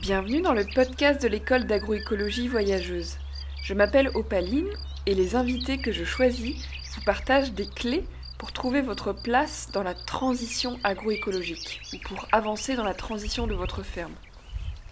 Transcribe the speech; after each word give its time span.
Bienvenue 0.00 0.40
dans 0.40 0.54
le 0.54 0.64
podcast 0.64 1.20
de 1.20 1.28
l'école 1.28 1.66
d'agroécologie 1.66 2.48
voyageuse. 2.48 3.18
Je 3.62 3.74
m'appelle 3.74 4.08
Opaline 4.14 4.70
et 5.04 5.14
les 5.14 5.36
invités 5.36 5.76
que 5.76 5.92
je 5.92 6.02
choisis 6.02 6.56
vous 6.94 7.02
partagent 7.02 7.52
des 7.52 7.66
clés 7.66 8.02
pour 8.38 8.52
trouver 8.52 8.80
votre 8.80 9.12
place 9.12 9.68
dans 9.70 9.82
la 9.82 9.92
transition 9.92 10.78
agroécologique 10.82 11.82
ou 11.92 11.98
pour 12.08 12.26
avancer 12.32 12.74
dans 12.74 12.84
la 12.84 12.94
transition 12.94 13.46
de 13.46 13.52
votre 13.52 13.82
ferme. 13.82 14.14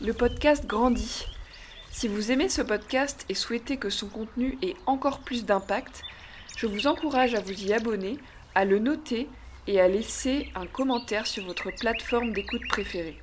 Le 0.02 0.12
podcast 0.12 0.66
grandit. 0.66 1.24
Si 1.90 2.06
vous 2.06 2.30
aimez 2.30 2.50
ce 2.50 2.60
podcast 2.60 3.24
et 3.30 3.34
souhaitez 3.34 3.78
que 3.78 3.88
son 3.88 4.08
contenu 4.08 4.58
ait 4.60 4.76
encore 4.84 5.20
plus 5.20 5.46
d'impact, 5.46 6.02
je 6.58 6.66
vous 6.66 6.86
encourage 6.86 7.34
à 7.34 7.40
vous 7.40 7.64
y 7.64 7.72
abonner, 7.72 8.18
à 8.54 8.66
le 8.66 8.78
noter 8.78 9.28
et 9.66 9.80
à 9.80 9.88
laisser 9.88 10.50
un 10.54 10.66
commentaire 10.66 11.26
sur 11.26 11.46
votre 11.46 11.70
plateforme 11.70 12.34
d'écoute 12.34 12.68
préférée. 12.68 13.18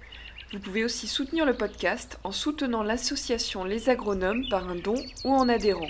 Vous 0.53 0.59
pouvez 0.59 0.85
aussi 0.85 1.07
soutenir 1.07 1.45
le 1.45 1.53
podcast 1.53 2.19
en 2.23 2.31
soutenant 2.31 2.81
l'association 2.81 3.65
Les 3.65 3.89
Agronomes 3.89 4.47
par 4.49 4.69
un 4.69 4.75
don 4.75 4.95
ou 5.25 5.33
en 5.33 5.49
adhérant. 5.49 5.89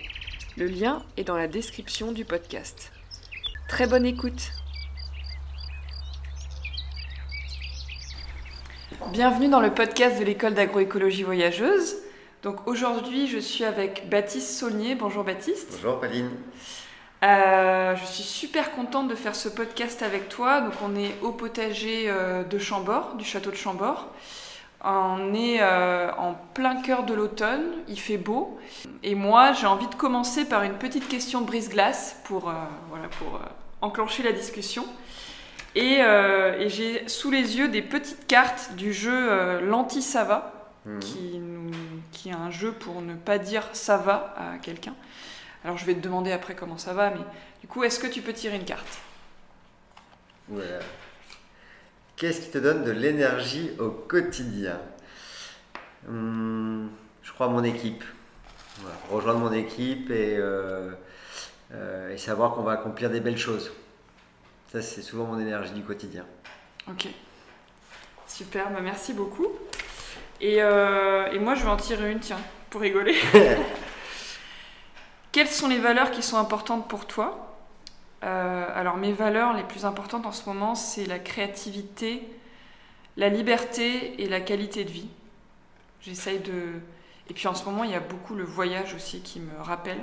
Le 0.57 0.65
lien 0.65 1.03
est 1.15 1.23
dans 1.23 1.37
la 1.37 1.47
description 1.47 2.11
du 2.11 2.25
podcast. 2.25 2.91
Très 3.69 3.85
bonne 3.85 4.05
écoute 4.07 4.51
Bienvenue 9.11 9.47
dans 9.47 9.59
le 9.59 9.71
podcast 9.71 10.17
de 10.17 10.23
l'école 10.23 10.55
d'agroécologie 10.55 11.21
voyageuse. 11.21 11.97
Donc 12.41 12.65
aujourd'hui, 12.65 13.27
je 13.27 13.37
suis 13.37 13.63
avec 13.63 14.09
Baptiste 14.09 14.57
Saulnier. 14.57 14.95
Bonjour 14.95 15.23
Baptiste. 15.23 15.69
Bonjour 15.73 15.99
Pauline. 15.99 16.31
Euh, 17.23 17.95
je 17.95 18.05
suis 18.05 18.23
super 18.23 18.71
contente 18.71 19.07
de 19.07 19.15
faire 19.15 19.35
ce 19.35 19.49
podcast 19.49 20.01
avec 20.01 20.29
toi. 20.29 20.61
Donc 20.61 20.73
on 20.81 20.95
est 20.95 21.13
au 21.21 21.31
potager 21.31 22.05
euh, 22.07 22.43
de 22.43 22.57
Chambord, 22.57 23.17
du 23.17 23.23
château 23.23 23.51
de 23.51 23.55
Chambord. 23.55 24.11
On 24.83 25.33
est 25.33 25.57
euh, 25.61 26.11
en 26.17 26.35
plein 26.53 26.81
cœur 26.81 27.03
de 27.03 27.13
l'automne, 27.13 27.63
il 27.87 27.99
fait 27.99 28.17
beau. 28.17 28.59
Et 29.03 29.15
moi, 29.15 29.53
j'ai 29.53 29.67
envie 29.67 29.87
de 29.87 29.95
commencer 29.95 30.45
par 30.45 30.63
une 30.63 30.75
petite 30.77 31.07
question 31.07 31.41
brise-glace 31.41 32.19
pour, 32.25 32.53
voilà, 32.89 33.07
pour 33.19 33.39
enclencher 33.81 34.23
la 34.23 34.31
discussion. 34.31 34.85
Et, 35.75 35.99
j'ai 36.67 37.07
sous 37.07 37.31
les 37.31 37.57
yeux 37.57 37.69
des 37.69 37.81
petites 37.81 38.27
cartes 38.27 38.75
du 38.75 38.93
jeu 38.93 39.59
L'Anti-Sava, 39.61 40.53
mmh. 40.85 40.99
qui, 40.99 41.41
qui 42.11 42.29
est 42.29 42.33
un 42.33 42.51
jeu 42.51 42.71
pour 42.71 43.01
ne 43.01 43.15
pas 43.15 43.39
dire 43.39 43.67
ça 43.73 43.97
va 43.97 44.35
à 44.37 44.57
quelqu'un. 44.59 44.93
Alors 45.63 45.77
je 45.77 45.85
vais 45.85 45.95
te 45.95 45.99
demander 45.99 46.31
après 46.31 46.55
comment 46.55 46.77
ça 46.77 46.93
va, 46.93 47.09
mais 47.09 47.19
du 47.61 47.67
coup, 47.67 47.83
est-ce 47.83 47.99
que 47.99 48.07
tu 48.07 48.21
peux 48.21 48.33
tirer 48.33 48.55
une 48.55 48.65
carte? 48.65 48.99
Voilà. 50.47 50.79
Qu'est-ce 52.17 52.41
qui 52.41 52.49
te 52.49 52.57
donne 52.57 52.83
de 52.83 52.89
l'énergie 52.89 53.71
au 53.77 53.89
quotidien 53.91 54.81
hmm, 56.07 56.87
Je 57.21 57.31
crois 57.31 57.45
à 57.45 57.49
mon 57.49 57.63
équipe. 57.63 58.03
Rejoindre 59.11 59.39
mon 59.39 59.53
équipe 59.53 60.07
euh, 60.09 60.93
euh, 61.73 62.11
et, 62.11 62.17
savoir 62.17 62.55
qu'on 62.55 62.63
va 62.63 62.71
accomplir 62.71 63.11
des 63.11 63.19
belles 63.19 63.37
choses. 63.37 63.71
Ça, 64.71 64.81
c'est 64.81 65.03
souvent 65.03 65.25
mon 65.25 65.39
énergie 65.39 65.73
du 65.73 65.83
quotidien. 65.83 66.25
Ok. 66.89 67.07
Super, 68.25 68.71
bah, 68.71 68.79
merci 68.81 69.13
beaucoup. 69.13 69.49
Et, 70.41 70.63
euh, 70.63 71.31
et 71.31 71.37
moi, 71.37 71.53
je 71.53 71.63
vais 71.63 71.69
en 71.69 71.77
tirer 71.77 72.11
une, 72.11 72.19
tiens, 72.19 72.39
pour 72.71 72.81
rigoler. 72.81 73.15
Quelles 75.31 75.47
sont 75.47 75.67
les 75.67 75.79
valeurs 75.79 76.09
qui 76.09 76.23
sont 76.23 76.37
importantes 76.37 76.87
pour 76.89 77.05
toi? 77.05 77.46
Euh, 78.23 78.65
Alors 78.75 78.97
mes 78.97 79.13
valeurs 79.13 79.53
les 79.53 79.63
plus 79.63 79.85
importantes 79.85 80.25
en 80.25 80.31
ce 80.31 80.47
moment, 80.47 80.75
c'est 80.75 81.05
la 81.05 81.19
créativité, 81.19 82.27
la 83.15 83.29
liberté 83.29 84.21
et 84.21 84.27
la 84.27 84.41
qualité 84.41 84.83
de 84.83 84.91
vie. 84.91 85.09
J'essaye 86.01 86.39
de... 86.39 86.79
Et 87.29 87.33
puis 87.33 87.47
en 87.47 87.53
ce 87.55 87.65
moment, 87.65 87.83
il 87.83 87.91
y 87.91 87.95
a 87.95 87.99
beaucoup 87.99 88.35
le 88.35 88.43
voyage 88.43 88.93
aussi 88.93 89.21
qui 89.21 89.39
me 89.39 89.61
rappelle. 89.61 89.99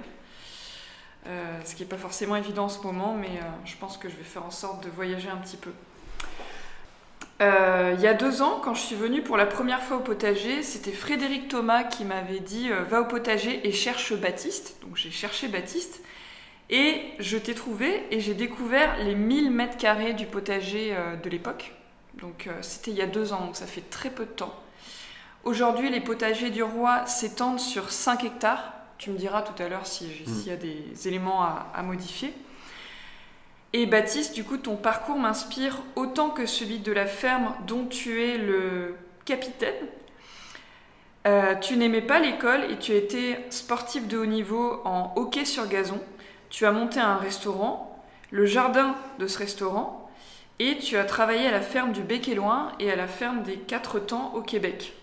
Euh, 1.27 1.59
ce 1.65 1.75
qui 1.75 1.83
n'est 1.83 1.89
pas 1.89 1.97
forcément 1.97 2.37
évident 2.37 2.65
en 2.65 2.69
ce 2.69 2.83
moment, 2.83 3.15
mais 3.15 3.29
euh, 3.29 3.47
je 3.65 3.77
pense 3.77 3.97
que 3.97 4.11
je 4.11 4.15
vais 4.15 4.25
faire 4.25 4.45
en 4.45 4.51
sorte 4.51 4.85
de 4.85 4.91
voyager 4.91 5.31
un 5.31 5.37
petit 5.37 5.57
peu. 5.57 5.71
Il 7.41 8.01
y 8.01 8.07
a 8.07 8.15
deux 8.15 8.41
ans, 8.41 8.61
quand 8.65 8.73
je 8.73 8.81
suis 8.81 8.97
venue 8.97 9.21
pour 9.21 9.37
la 9.37 9.45
première 9.45 9.83
fois 9.83 9.99
au 9.99 10.01
potager, 10.01 10.63
c'était 10.63 10.93
Frédéric 10.93 11.49
Thomas 11.49 11.85
qui 11.85 12.07
m'avait 12.07 12.41
dit 12.41 12.71
va 12.89 13.03
au 13.03 13.05
potager 13.05 13.69
et 13.69 13.73
cherche 13.73 14.15
Baptiste. 14.15 14.79
Donc 14.81 14.97
j'ai 14.97 15.11
cherché 15.11 15.49
Baptiste 15.49 16.01
et 16.71 17.03
je 17.19 17.37
t'ai 17.37 17.55
trouvé 17.55 18.05
et 18.11 18.21
j'ai 18.21 18.35
découvert 18.35 18.97
les 18.99 19.15
1000 19.15 19.51
mètres 19.51 19.77
carrés 19.77 20.15
du 20.15 20.27
potager 20.27 20.95
euh, 20.95 21.17
de 21.17 21.29
l'époque. 21.29 21.75
Donc 22.15 22.49
c'était 22.61 22.93
il 22.93 22.97
y 22.97 23.03
a 23.03 23.07
deux 23.07 23.33
ans, 23.33 23.45
donc 23.45 23.57
ça 23.57 23.67
fait 23.67 23.83
très 23.91 24.09
peu 24.09 24.25
de 24.25 24.31
temps. 24.31 24.55
Aujourd'hui, 25.43 25.91
les 25.91 26.01
potagers 26.01 26.51
du 26.51 26.63
roi 26.63 27.05
s'étendent 27.07 27.59
sur 27.59 27.91
5 27.91 28.23
hectares. 28.25 28.73
Tu 28.99 29.11
me 29.11 29.19
diras 29.19 29.43
tout 29.43 29.61
à 29.61 29.69
l'heure 29.69 29.87
s'il 29.87 30.47
y 30.47 30.51
a 30.51 30.57
des 30.57 31.09
éléments 31.09 31.43
à 31.43 31.83
modifier. 31.83 32.33
Et 33.77 33.87
Baptiste, 33.87 34.37
du 34.37 34.45
coup, 34.45 34.57
ton 34.57 34.77
parcours 34.77 35.19
m'inspire 35.19 35.83
autant 35.97 36.31
que 36.31 36.47
celui 36.47 36.79
de 36.79 36.93
la 36.93 37.07
ferme 37.07 37.57
dont 37.67 37.87
tu 37.87 38.23
es 38.23 38.39
le 38.39 38.95
capitaine. 39.25 39.75
Euh, 41.27 41.57
tu 41.57 41.77
n'aimais 41.77 42.01
pas 42.01 42.21
l'école 42.21 42.71
et 42.71 42.79
tu 42.79 42.93
étais 42.93 43.45
sportif 43.51 44.07
de 44.07 44.17
haut 44.17 44.27
niveau 44.27 44.81
en 44.85 45.13
hockey 45.17 45.45
sur 45.45 45.67
gazon. 45.67 45.99
Tu 46.55 46.67
as 46.67 46.71
monté 46.71 47.01
un 47.01 47.17
restaurant, 47.17 48.01
le 48.31 48.47
jardin 48.47 48.95
de 49.19 49.27
ce 49.27 49.39
restaurant, 49.39 50.09
et 50.61 50.79
tu 50.79 50.97
as 50.97 51.05
travaillé 51.05 51.49
à 51.49 51.51
la 51.51 51.61
ferme 51.61 51.91
du 51.91 52.01
Bec 52.01 52.29
et 52.29 52.37
Loin 52.37 52.71
et 52.79 52.93
à 52.93 52.95
la 52.95 53.09
ferme 53.09 53.43
des 53.43 53.57
Quatre 53.57 53.99
Temps 53.99 54.33
au 54.35 54.41
Québec. 54.41 54.95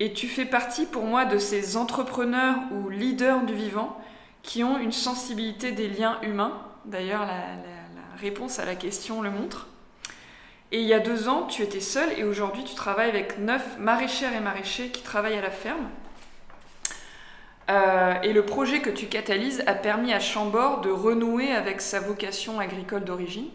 Et 0.00 0.12
tu 0.12 0.26
fais 0.26 0.44
partie 0.44 0.84
pour 0.84 1.04
moi 1.04 1.24
de 1.24 1.38
ces 1.38 1.76
entrepreneurs 1.76 2.56
ou 2.72 2.88
leaders 2.88 3.44
du 3.44 3.54
vivant 3.54 3.96
qui 4.42 4.64
ont 4.64 4.76
une 4.76 4.90
sensibilité 4.90 5.70
des 5.70 5.86
liens 5.86 6.18
humains. 6.22 6.60
D'ailleurs, 6.84 7.26
la 7.26 8.18
réponse 8.20 8.58
à 8.58 8.64
la 8.64 8.74
question 8.74 9.22
le 9.22 9.30
montre. 9.30 9.68
Et 10.72 10.80
il 10.80 10.88
y 10.88 10.94
a 10.94 10.98
deux 10.98 11.28
ans, 11.28 11.46
tu 11.46 11.62
étais 11.62 11.78
seul 11.78 12.08
et 12.18 12.24
aujourd'hui, 12.24 12.64
tu 12.64 12.74
travailles 12.74 13.10
avec 13.10 13.38
neuf 13.38 13.78
maraîchères 13.78 14.34
et 14.34 14.40
maraîchers 14.40 14.88
qui 14.88 15.02
travaillent 15.02 15.38
à 15.38 15.42
la 15.42 15.52
ferme. 15.52 15.88
Euh, 17.68 18.14
et 18.22 18.32
le 18.32 18.44
projet 18.44 18.80
que 18.80 18.90
tu 18.90 19.06
catalyses 19.06 19.62
a 19.66 19.74
permis 19.74 20.12
à 20.12 20.20
Chambord 20.20 20.80
de 20.82 20.90
renouer 20.90 21.50
avec 21.50 21.80
sa 21.80 21.98
vocation 21.98 22.60
agricole 22.60 23.04
d'origine. 23.04 23.48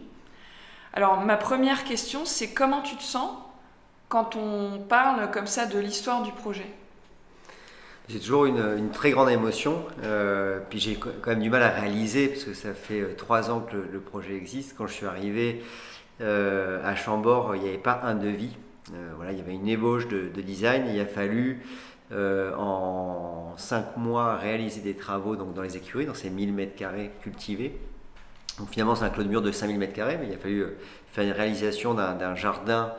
Alors, 0.92 1.20
ma 1.20 1.36
première 1.36 1.84
question, 1.84 2.26
c'est 2.26 2.52
comment 2.52 2.82
tu 2.82 2.96
te 2.96 3.02
sens 3.02 3.30
quand 4.10 4.36
on 4.36 4.78
parle 4.78 5.30
comme 5.30 5.46
ça 5.46 5.64
de 5.64 5.78
l'histoire 5.78 6.22
du 6.22 6.32
projet? 6.32 6.66
J'ai 8.10 8.18
toujours 8.18 8.44
une, 8.44 8.90
très 8.90 9.12
grande 9.12 9.30
émotion, 9.30 9.86
euh, 10.02 10.58
puis 10.68 10.78
j'ai 10.78 10.96
quand 10.96 11.30
même 11.30 11.40
du 11.40 11.48
mal 11.48 11.62
à 11.62 11.70
réaliser, 11.70 12.28
parce 12.28 12.44
que 12.44 12.52
ça 12.52 12.74
fait 12.74 13.00
euh, 13.00 13.14
trois 13.16 13.50
ans 13.50 13.60
que 13.60 13.76
le, 13.76 14.00
projet 14.00 14.34
existe. 14.34 14.74
Quand 14.76 14.86
je 14.86 14.92
suis 14.92 15.06
arrivé 15.06 15.62
à 16.20 16.94
Chambord, 16.94 17.56
il 17.56 17.62
n'y 17.62 17.68
avait 17.68 17.78
pas 17.78 18.02
un 18.04 18.14
devis. 18.14 18.56
voilà, 19.16 19.32
il 19.32 19.38
y 19.38 19.40
avait 19.40 19.54
une 19.54 19.66
ébauche 19.66 20.06
de, 20.06 20.28
design, 20.40 20.84
il 20.88 21.00
a 21.00 21.06
fallu 21.06 21.62
en 22.12 23.54
cinq 23.56 23.96
mois 23.96 24.36
réaliser 24.36 24.80
des 24.80 24.94
travaux 24.94 25.36
donc, 25.36 25.54
dans 25.54 25.62
les 25.62 25.76
écuries, 25.76 26.06
dans 26.06 26.14
ces 26.14 26.30
1000 26.30 26.52
mètres 26.52 26.76
carrés 26.76 27.10
cultivés. 27.22 27.78
Donc 28.58 28.68
finalement, 28.70 28.94
c'est 28.94 29.04
un 29.04 29.10
clos 29.10 29.24
de 29.24 29.28
mur 29.28 29.40
de 29.40 29.50
5000 29.50 29.78
mètres 29.78 29.94
carrés, 29.94 30.18
mais 30.20 30.28
il 30.28 30.34
a 30.34 30.38
fallu 30.38 30.66
faire 31.12 31.24
une 31.24 31.32
réalisation 31.32 31.94
d'un 31.94 32.34
jardin 32.34 32.92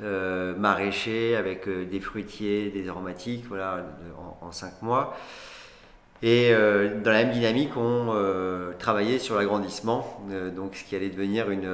euh, 0.00 0.54
maraîcher 0.56 1.34
avec 1.34 1.66
euh, 1.66 1.84
des 1.84 1.98
fruitiers, 1.98 2.70
des 2.70 2.88
aromatiques, 2.88 3.44
voilà, 3.48 3.84
en, 4.40 4.52
cinq 4.52 4.80
mois. 4.80 5.16
Et 6.22 6.50
euh, 6.52 7.00
dans 7.02 7.10
la 7.10 7.24
même 7.24 7.32
dynamique, 7.32 7.76
on 7.76 8.14
travaillait 8.78 9.18
sur 9.18 9.36
l'agrandissement, 9.36 10.20
donc 10.54 10.76
ce 10.76 10.84
qui 10.84 10.94
allait 10.94 11.10
devenir 11.10 11.50
une, 11.50 11.68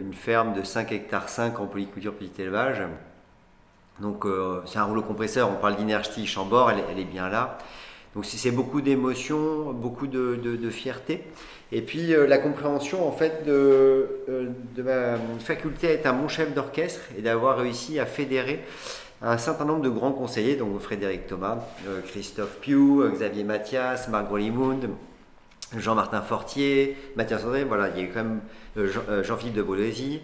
une, 0.00 0.14
ferme 0.14 0.54
de 0.54 0.62
5 0.62 0.90
hectares 0.92 1.28
5 1.28 1.60
en 1.60 1.66
polyculture 1.66 2.14
petit 2.14 2.40
élevage. 2.40 2.82
Donc 4.00 4.24
c'est 4.66 4.78
un 4.78 4.84
rouleau 4.84 5.02
compresseur, 5.02 5.50
on 5.50 5.60
parle 5.60 5.76
d'inertie 5.76 6.26
Chambord, 6.26 6.70
elle, 6.70 6.98
est 6.98 7.04
bien 7.04 7.28
là. 7.28 7.58
Donc 8.14 8.24
c'est 8.24 8.50
beaucoup 8.50 8.80
d'émotions, 8.80 9.72
beaucoup 9.72 10.06
de, 10.06 10.70
fierté. 10.70 11.24
Et 11.72 11.82
puis 11.82 12.12
euh, 12.12 12.26
la 12.26 12.38
compréhension 12.38 13.06
en 13.06 13.12
fait 13.12 13.44
de, 13.46 14.22
euh, 14.28 14.48
de, 14.74 14.82
ma 14.82 15.16
faculté 15.38 15.86
à 15.86 15.92
être 15.92 16.06
un 16.06 16.14
bon 16.14 16.26
chef 16.26 16.52
d'orchestre 16.52 17.00
et 17.16 17.22
d'avoir 17.22 17.58
réussi 17.58 18.00
à 18.00 18.06
fédérer 18.06 18.64
un 19.22 19.38
certain 19.38 19.66
nombre 19.66 19.82
de 19.82 19.88
grands 19.88 20.10
conseillers, 20.10 20.56
donc 20.56 20.80
Frédéric 20.80 21.28
Thomas, 21.28 21.58
euh, 21.86 22.00
Christophe 22.00 22.56
Piou, 22.60 23.04
Xavier 23.12 23.44
Mathias, 23.44 24.08
Marc 24.08 24.28
Rolimound, 24.28 24.88
Jean-Martin 25.76 26.22
Fortier, 26.22 26.96
Mathias 27.14 27.44
André, 27.44 27.62
voilà, 27.62 27.90
il 27.94 28.02
y 28.02 28.04
a 28.04 28.08
quand 28.08 28.24
même 28.24 28.40
Jean-Philippe 29.22 29.54
de 29.54 29.62
Bolésy. 29.62 30.20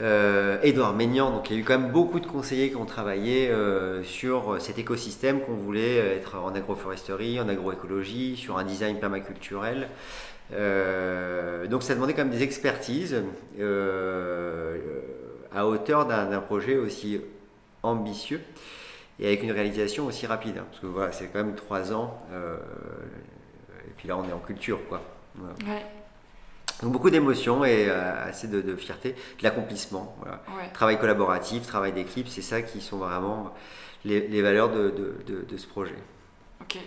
Euh, 0.00 0.58
Edouard 0.62 0.94
Maignan, 0.94 1.30
donc 1.30 1.50
il 1.50 1.54
y 1.54 1.58
a 1.58 1.60
eu 1.60 1.64
quand 1.64 1.78
même 1.78 1.90
beaucoup 1.90 2.18
de 2.18 2.26
conseillers 2.26 2.70
qui 2.70 2.76
ont 2.76 2.86
travaillé 2.86 3.50
euh, 3.50 4.02
sur 4.02 4.60
cet 4.60 4.78
écosystème 4.78 5.40
qu'on 5.42 5.52
voulait 5.54 5.96
être 5.96 6.38
en 6.38 6.54
agroforesterie, 6.54 7.38
en 7.40 7.48
agroécologie, 7.48 8.36
sur 8.36 8.56
un 8.58 8.64
design 8.64 8.98
permaculturel. 8.98 9.88
Euh, 10.54 11.66
donc 11.66 11.82
ça 11.82 11.94
demandait 11.94 12.14
quand 12.14 12.24
même 12.24 12.32
des 12.32 12.42
expertises 12.42 13.22
à 15.54 15.66
hauteur 15.66 16.06
d'un 16.06 16.40
projet 16.40 16.76
aussi 16.76 17.20
ambitieux. 17.82 18.40
et 19.20 19.26
avec 19.26 19.42
une 19.42 19.52
réalisation 19.52 20.06
aussi 20.06 20.26
rapide. 20.26 20.56
Hein, 20.58 20.64
parce 20.70 20.80
que 20.80 20.86
voilà, 20.86 21.12
c'est 21.12 21.26
quand 21.26 21.44
même 21.44 21.54
trois 21.54 21.92
ans, 21.92 22.18
et 22.32 23.90
puis 23.98 24.08
là 24.08 24.16
on 24.16 24.26
est 24.26 24.32
en 24.32 24.38
culture. 24.38 24.78
Quoi. 24.88 25.02
Donc 26.82 26.92
beaucoup 26.92 27.10
d'émotions 27.10 27.64
et 27.64 27.88
assez 27.88 28.48
de, 28.48 28.76
fierté, 28.76 29.12
de 29.12 29.42
l'accomplissement. 29.42 30.16
Voilà. 30.20 30.42
Travail 30.74 30.98
collaboratif, 30.98 31.66
travail 31.66 31.92
d'équipe, 31.92 32.28
c'est 32.28 32.42
ça 32.42 32.60
qui 32.60 32.80
sont 32.80 32.98
vraiment 32.98 33.52
les, 34.04 34.42
valeurs 34.42 34.70
de, 34.70 34.92
de, 35.48 35.56
ce 35.56 35.66
projet. 35.66 35.94
Ok. 36.60 36.78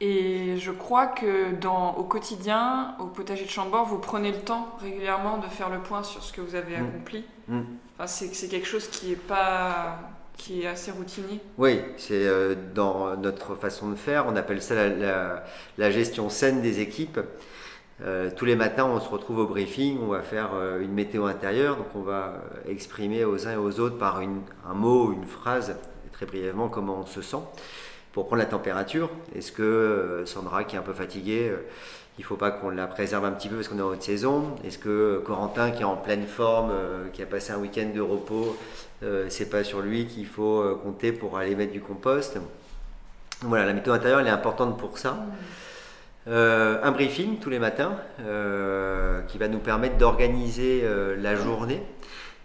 Et 0.00 0.56
je 0.58 0.72
crois 0.72 1.06
que 1.06 1.54
dans, 1.54 1.94
au 1.94 2.02
quotidien, 2.02 2.96
au 2.98 3.06
potager 3.06 3.44
de 3.44 3.50
Chambord, 3.50 3.86
vous 3.86 3.98
prenez 3.98 4.32
le 4.32 4.40
temps 4.40 4.76
régulièrement 4.80 5.38
de 5.38 5.46
faire 5.46 5.70
le 5.70 5.78
point 5.78 6.02
sur 6.02 6.24
ce 6.24 6.32
que 6.32 6.40
vous 6.40 6.56
avez 6.56 6.76
mm. 6.76 6.84
accompli. 6.84 7.24
Mm. 7.46 7.60
Enfin, 7.94 8.06
c'est 8.08 8.48
quelque 8.48 8.66
chose 8.66 8.88
qui 8.88 9.12
est, 9.12 9.16
pas, 9.16 10.00
qui 10.36 10.62
est 10.62 10.66
assez 10.66 10.90
routinier. 10.90 11.40
Oui, 11.56 11.80
c'est 11.98 12.26
euh, 12.26 12.56
dans 12.74 13.16
notre 13.16 13.54
façon 13.54 13.90
de 13.90 13.94
faire. 13.94 14.26
On 14.26 14.34
appelle 14.34 14.60
ça 14.60 14.74
la, 14.74 15.44
la, 15.78 15.90
gestion 15.92 16.28
saine 16.30 16.62
des 16.62 16.80
équipes. 16.80 17.20
Euh, 18.04 18.30
tous 18.34 18.44
les 18.44 18.56
matins, 18.56 18.86
on 18.86 18.98
se 19.00 19.08
retrouve 19.08 19.38
au 19.38 19.46
briefing, 19.46 19.98
on 20.02 20.08
va 20.08 20.22
faire 20.22 20.50
euh, 20.54 20.80
une 20.80 20.92
météo 20.92 21.26
intérieure, 21.26 21.76
donc 21.76 21.86
on 21.94 22.02
va 22.02 22.34
exprimer 22.68 23.24
aux 23.24 23.46
uns 23.46 23.52
et 23.52 23.56
aux 23.56 23.78
autres 23.78 23.98
par 23.98 24.20
un 24.20 24.74
mot, 24.74 25.12
une 25.12 25.26
phrase, 25.26 25.76
très 26.12 26.26
brièvement, 26.26 26.68
comment 26.68 26.98
on 27.00 27.06
se 27.06 27.22
sent 27.22 27.38
pour 28.12 28.26
prendre 28.26 28.42
la 28.42 28.48
température. 28.48 29.10
Est-ce 29.34 29.52
que 29.52 29.62
euh, 29.62 30.26
Sandra, 30.26 30.64
qui 30.64 30.76
est 30.76 30.78
un 30.78 30.82
peu 30.82 30.92
fatiguée, 30.92 31.48
euh, 31.50 31.62
il 32.18 32.22
ne 32.22 32.26
faut 32.26 32.36
pas 32.36 32.50
qu'on 32.50 32.70
la 32.70 32.86
préserve 32.86 33.24
un 33.24 33.32
petit 33.32 33.48
peu 33.48 33.56
parce 33.56 33.68
qu'on 33.68 33.78
est 33.78 33.82
en 33.82 33.88
haute 33.88 34.02
saison? 34.02 34.54
Est-ce 34.64 34.78
que 34.78 35.22
Corentin, 35.24 35.70
qui 35.70 35.82
est 35.82 35.86
en 35.86 35.96
pleine 35.96 36.26
forme, 36.26 36.70
euh, 36.70 37.08
qui 37.12 37.22
a 37.22 37.26
passé 37.26 37.52
un 37.52 37.58
week-end 37.58 37.88
de 37.94 38.00
repos, 38.00 38.56
c'est 39.28 39.50
pas 39.50 39.64
sur 39.64 39.80
lui 39.80 40.06
qu'il 40.06 40.26
faut 40.26 40.78
compter 40.80 41.10
pour 41.10 41.36
aller 41.36 41.56
mettre 41.56 41.72
du 41.72 41.80
compost? 41.80 42.38
Voilà, 43.40 43.66
la 43.66 43.72
météo 43.72 43.92
intérieure, 43.92 44.20
elle 44.20 44.28
est 44.28 44.30
importante 44.30 44.78
pour 44.78 44.96
ça. 44.96 45.26
Un 46.26 46.90
briefing 46.92 47.38
tous 47.38 47.50
les 47.50 47.58
matins 47.58 47.96
qui 49.28 49.38
va 49.38 49.48
nous 49.48 49.58
permettre 49.58 49.96
d'organiser 49.98 50.84
la 51.18 51.34
journée 51.34 51.82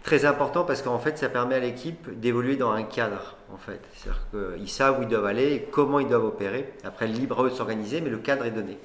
très 0.02 0.24
important 0.24 0.64
parce 0.64 0.80
qu'en 0.80 0.98
fait, 0.98 1.18
ça 1.18 1.28
permet 1.28 1.56
à 1.56 1.60
l'équipe 1.60 2.18
d'évoluer 2.18 2.56
dans 2.56 2.70
un 2.70 2.82
cadre. 2.82 3.36
En 3.52 3.58
fait, 3.58 3.80
c'est-à-dire 3.94 4.22
qu'ils 4.30 4.68
savent 4.68 5.00
où 5.00 5.02
ils 5.02 5.08
doivent 5.08 5.26
aller 5.26 5.52
et 5.52 5.62
comment 5.70 6.00
ils 6.00 6.08
doivent 6.08 6.24
opérer. 6.24 6.72
Après, 6.82 7.06
libre 7.06 7.40
à 7.40 7.44
eux 7.44 7.50
de 7.50 7.54
s'organiser, 7.54 8.00
mais 8.00 8.10
le 8.10 8.18
cadre 8.18 8.46
est 8.46 8.50
donné. 8.50 8.78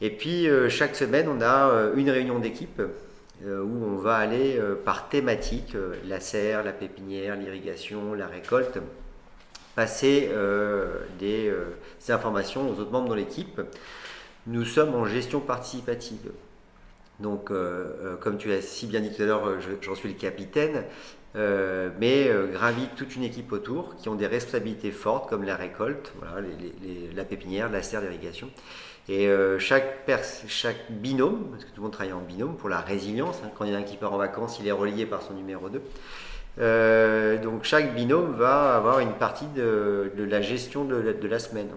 Et 0.00 0.10
puis, 0.10 0.48
euh, 0.48 0.68
chaque 0.68 0.96
semaine, 0.96 1.28
on 1.28 1.40
a 1.40 1.70
euh, 1.70 1.94
une 1.96 2.08
réunion 2.08 2.38
d'équipe 2.38 2.80
euh, 3.44 3.62
où 3.62 3.84
on 3.84 3.96
va 3.96 4.16
aller 4.16 4.60
par 4.84 5.08
thématique, 5.08 5.76
la 6.06 6.20
serre, 6.20 6.62
la 6.62 6.72
pépinière, 6.72 7.36
l'irrigation, 7.36 8.14
la 8.14 8.26
récolte, 8.26 8.78
passer 9.80 10.28
des, 11.18 11.50
des 12.04 12.12
informations 12.12 12.68
aux 12.68 12.78
autres 12.80 12.90
membres 12.90 13.08
de 13.08 13.14
l'équipe. 13.14 13.62
Nous 14.46 14.66
sommes 14.66 14.94
en 14.94 15.06
gestion 15.06 15.40
participative. 15.40 16.30
Donc, 17.20 17.50
euh, 17.50 17.92
euh, 18.02 18.16
comme 18.16 18.38
tu 18.38 18.48
l'as 18.48 18.62
si 18.62 18.86
bien 18.86 19.00
dit 19.00 19.10
tout 19.10 19.22
à 19.22 19.26
l'heure, 19.26 19.60
j'en 19.82 19.94
suis 19.94 20.08
le 20.08 20.14
capitaine, 20.14 20.84
euh, 21.36 21.90
mais 21.98 22.30
gravite 22.52 22.94
toute 22.96 23.14
une 23.14 23.22
équipe 23.22 23.52
autour 23.52 23.96
qui 23.96 24.08
ont 24.08 24.14
des 24.14 24.26
responsabilités 24.26 24.90
fortes 24.90 25.28
comme 25.28 25.44
la 25.44 25.56
récolte, 25.56 26.12
la 27.14 27.24
pépinière, 27.24 27.70
la 27.70 27.82
serre 27.82 28.00
d'irrigation. 28.00 28.50
Et 29.08 29.28
chaque, 29.58 30.06
binôme, 30.90 31.48
parce 31.50 31.64
que 31.64 31.70
tout 31.70 31.76
le 31.76 31.82
monde 31.82 31.92
travaille 31.92 32.12
en 32.12 32.20
binôme 32.20 32.56
pour 32.56 32.68
la 32.68 32.80
résilience, 32.80 33.40
hein, 33.44 33.50
quand 33.56 33.64
il 33.64 33.72
y 33.72 33.74
a 33.74 33.78
un 33.78 33.82
qui 33.82 33.96
part 33.96 34.12
en 34.12 34.18
vacances, 34.18 34.58
il 34.60 34.68
est 34.68 34.72
relié 34.72 35.06
par 35.06 35.22
son 35.22 35.34
numéro 35.34 35.68
2. 35.68 35.82
Donc 36.58 37.64
chaque 37.64 37.94
binôme 37.94 38.34
va 38.34 38.76
avoir 38.76 39.00
une 39.00 39.12
partie 39.12 39.46
de, 39.56 40.10
la 40.16 40.40
gestion 40.40 40.84
de 40.84 41.26
la, 41.26 41.38
semaine. 41.38 41.68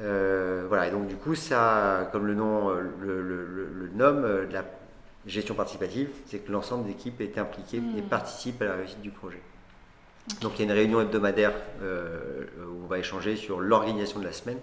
Euh, 0.00 0.64
voilà, 0.68 0.88
et 0.88 0.90
donc 0.90 1.06
du 1.06 1.16
coup, 1.16 1.34
ça, 1.34 2.08
comme 2.12 2.26
le 2.26 2.34
nom 2.34 2.70
euh, 2.70 2.80
le, 3.00 3.20
le, 3.22 3.90
nomme, 3.94 4.24
euh, 4.24 4.46
la 4.50 4.64
gestion 5.26 5.54
participative, 5.54 6.08
c'est 6.26 6.38
que 6.38 6.50
l'ensemble 6.50 6.86
des 6.86 6.92
équipes 6.92 7.20
est 7.20 7.38
impliqué 7.38 7.76
et 7.76 7.80
hmm. 7.80 8.08
participe 8.08 8.60
à 8.62 8.66
la 8.66 8.74
réussite 8.74 9.00
du 9.00 9.10
projet. 9.10 9.40
Donc 10.40 10.52
il 10.54 10.60
y 10.60 10.62
a 10.62 10.72
une 10.72 10.78
réunion 10.78 11.00
hebdomadaire 11.00 11.52
où 11.80 12.84
on 12.84 12.86
va 12.86 12.98
échanger 12.98 13.34
sur 13.34 13.60
l'organisation 13.60 14.20
de 14.20 14.24
la 14.24 14.32
semaine. 14.32 14.58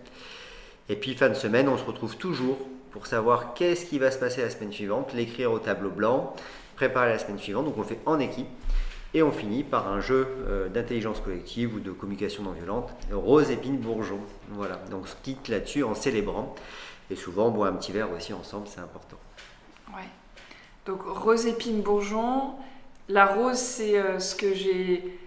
Et 0.88 0.96
puis 0.96 1.16
fin 1.16 1.28
de 1.28 1.34
semaine, 1.34 1.68
on 1.68 1.78
se 1.78 1.84
retrouve 1.84 2.16
toujours 2.16 2.58
pour 2.92 3.08
savoir 3.08 3.54
qu'est-ce 3.54 3.86
qui 3.86 4.00
va 4.00 4.10
se 4.10 4.18
passer 4.18 4.42
la 4.42 4.50
semaine 4.50 4.72
suivante, 4.72 5.14
l'écrire 5.14 5.52
au 5.52 5.60
tableau 5.60 5.90
blanc, 5.90 6.34
préparer 6.78 7.10
la 7.10 7.20
semaine 7.20 7.40
suivante. 7.40 7.66
Donc 7.66 7.78
on 7.78 7.82
le 7.82 7.88
fait 7.88 8.00
en 8.06 8.20
équipe. 8.20 8.48
Et 9.14 9.24
on 9.24 9.32
finit 9.32 9.64
par 9.64 9.88
un 9.88 10.02
jeu 10.02 10.28
euh, 10.48 10.70
d'intelligence 10.70 11.20
collective 11.20 11.76
ou 11.76 11.80
de 11.80 11.92
communication 11.92 12.44
non 12.44 12.52
violente, 12.52 12.94
Rose 13.12 13.50
Épine 13.50 13.78
Bourgeon. 13.78 14.20
Voilà, 14.50 14.76
donc 14.92 15.04
on 15.04 15.08
se 15.08 15.16
quitte 15.24 15.48
là-dessus 15.48 15.84
en 15.84 15.96
célébrant. 15.96 16.56
Et 17.10 17.16
souvent 17.16 17.48
on 17.48 17.52
boit 17.52 17.68
un 17.70 17.74
petit 17.74 17.92
verre 17.92 18.12
aussi 18.12 18.34
ensemble, 18.34 18.68
c'est 18.68 18.82
important. 18.82 19.18
Ouais. 19.96 20.08
Donc 20.86 21.02
Rose 21.04 21.48
Épine 21.48 21.82
Bourgeon, 21.82 22.54
la 23.08 23.26
rose 23.26 23.58
c'est 23.58 23.98
euh, 23.98 24.20
ce 24.20 24.36
que 24.36 24.54
j'ai 24.54 25.20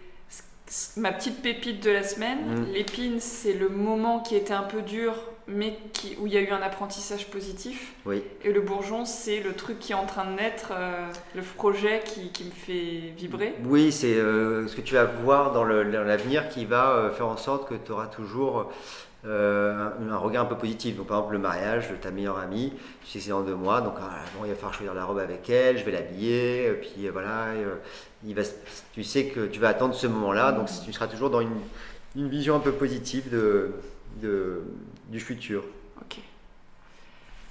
ma 0.96 1.12
petite 1.12 1.42
pépite 1.42 1.82
de 1.82 1.90
la 1.90 2.02
semaine. 2.02 2.38
Mm. 2.60 2.72
L'épine, 2.72 3.20
c'est 3.20 3.52
le 3.52 3.68
moment 3.68 4.20
qui 4.20 4.36
était 4.36 4.54
un 4.54 4.62
peu 4.62 4.82
dur 4.82 5.14
mais 5.54 5.78
qui, 5.92 6.16
où 6.20 6.26
il 6.26 6.32
y 6.32 6.36
a 6.36 6.40
eu 6.40 6.50
un 6.50 6.62
apprentissage 6.62 7.28
positif. 7.30 7.92
Oui. 8.06 8.22
Et 8.44 8.52
le 8.52 8.60
bourgeon, 8.60 9.04
c'est 9.04 9.40
le 9.40 9.52
truc 9.52 9.78
qui 9.78 9.92
est 9.92 9.96
en 9.96 10.06
train 10.06 10.24
de 10.24 10.36
naître, 10.36 10.72
euh, 10.72 11.06
le 11.34 11.42
projet 11.42 12.02
qui, 12.04 12.30
qui, 12.30 12.44
me 12.44 12.50
fait 12.50 13.12
vibrer. 13.16 13.54
Oui, 13.64 13.92
c'est 13.92 14.14
euh, 14.14 14.66
ce 14.68 14.76
que 14.76 14.80
tu 14.80 14.94
vas 14.94 15.04
voir 15.04 15.52
dans 15.52 15.64
l'avenir 15.64 16.48
qui 16.48 16.64
va 16.64 16.90
euh, 16.90 17.10
faire 17.10 17.28
en 17.28 17.36
sorte 17.36 17.68
que 17.68 17.74
tu 17.74 17.92
auras 17.92 18.06
toujours 18.06 18.72
un, 19.24 20.16
regard 20.16 20.44
un 20.44 20.48
peu 20.48 20.56
positif. 20.56 20.96
Donc, 20.96 21.06
par 21.06 21.18
exemple, 21.18 21.34
le 21.34 21.40
mariage 21.40 21.90
de 21.90 21.96
ta 21.96 22.10
meilleure 22.10 22.38
amie, 22.38 22.72
tu 23.04 23.10
sais, 23.10 23.20
c'est 23.20 23.30
dans 23.30 23.42
deux 23.42 23.54
mois, 23.54 23.80
donc 23.80 23.94
ah, 24.00 24.18
bon, 24.36 24.44
il 24.44 24.48
va 24.48 24.54
falloir 24.56 24.74
choisir 24.74 24.94
la 24.94 25.04
robe 25.04 25.18
avec 25.18 25.48
elle, 25.48 25.78
je 25.78 25.84
vais 25.84 25.92
l'habiller, 25.92 26.72
puis 26.80 27.08
voilà, 27.08 27.46
il 28.26 28.34
va, 28.34 28.42
tu 28.92 29.04
sais 29.04 29.26
que 29.26 29.46
tu 29.46 29.60
vas 29.60 29.68
attendre 29.68 29.94
ce 29.94 30.08
moment-là, 30.08 30.50
donc 30.50 30.68
tu 30.84 30.92
seras 30.92 31.06
toujours 31.06 31.30
dans 31.30 31.40
une, 31.40 31.60
une 32.16 32.28
vision 32.28 32.56
un 32.56 32.60
peu 32.60 32.72
positive 32.72 33.30
de, 33.30 33.70
de 34.20 34.62
du 35.08 35.20
futur. 35.20 35.64
Ok. 36.00 36.18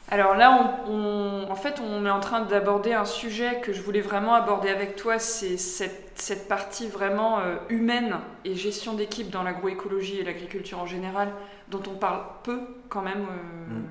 Alors 0.09 0.35
là, 0.35 0.81
on, 0.87 1.47
en 1.49 1.55
fait, 1.55 1.79
on 1.79 2.05
est 2.05 2.09
en 2.09 2.19
train 2.19 2.41
d'aborder 2.41 2.93
un 2.93 3.05
sujet 3.05 3.61
que 3.61 3.71
je 3.71 3.81
voulais 3.81 4.01
vraiment 4.01 4.33
aborder 4.33 4.67
avec 4.67 4.97
toi, 4.97 5.19
c'est 5.19 5.55
cette, 5.55 6.11
cette, 6.15 6.49
partie 6.49 6.89
vraiment 6.89 7.39
euh, 7.39 7.55
humaine 7.69 8.17
et 8.43 8.55
gestion 8.55 8.93
d'équipe 8.93 9.29
dans 9.29 9.41
l'agroécologie 9.41 10.19
et 10.19 10.24
l'agriculture 10.24 10.79
en 10.79 10.86
général, 10.86 11.31
dont 11.69 11.81
on 11.89 11.95
parle 11.95 12.24
peu 12.43 12.59
quand 12.89 13.01
même 13.01 13.21
euh, 13.21 13.75
mm. 13.75 13.88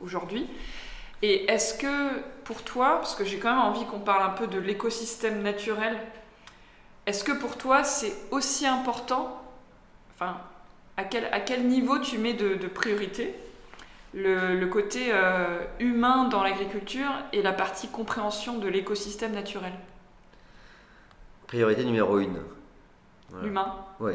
aujourd'hui. 0.00 0.48
Et 1.22 1.48
est-ce 1.48 1.74
que 1.74 2.18
pour 2.42 2.62
toi, 2.62 2.96
parce 2.96 3.14
que 3.14 3.24
j'ai 3.24 3.38
quand 3.38 3.50
même 3.50 3.64
envie 3.64 3.84
qu'on 3.84 4.00
parle 4.00 4.24
un 4.24 4.34
peu 4.34 4.48
de 4.48 4.58
l'écosystème 4.58 5.40
naturel, 5.40 5.96
est-ce 7.06 7.22
que 7.22 7.32
pour 7.32 7.56
toi 7.56 7.84
c'est 7.84 8.14
aussi 8.32 8.66
important, 8.66 9.40
enfin 10.14 10.38
à 11.00 11.04
quel, 11.04 11.24
à 11.32 11.40
quel 11.40 11.66
niveau 11.66 11.98
tu 11.98 12.18
mets 12.18 12.34
de, 12.34 12.66
priorité 12.66 13.34
le, 14.12 14.66
côté 14.66 15.12
euh, 15.12 15.60
humain 15.78 16.28
dans 16.28 16.42
l'agriculture 16.42 17.10
et 17.32 17.40
la 17.40 17.52
partie 17.52 17.88
compréhension 17.88 18.58
de 18.58 18.68
l'écosystème 18.68 19.32
naturel? 19.32 19.72
Priorité 21.46 21.84
numéro 21.84 22.18
une. 22.18 22.38
L'humain? 23.42 23.74
Oui. 23.98 24.12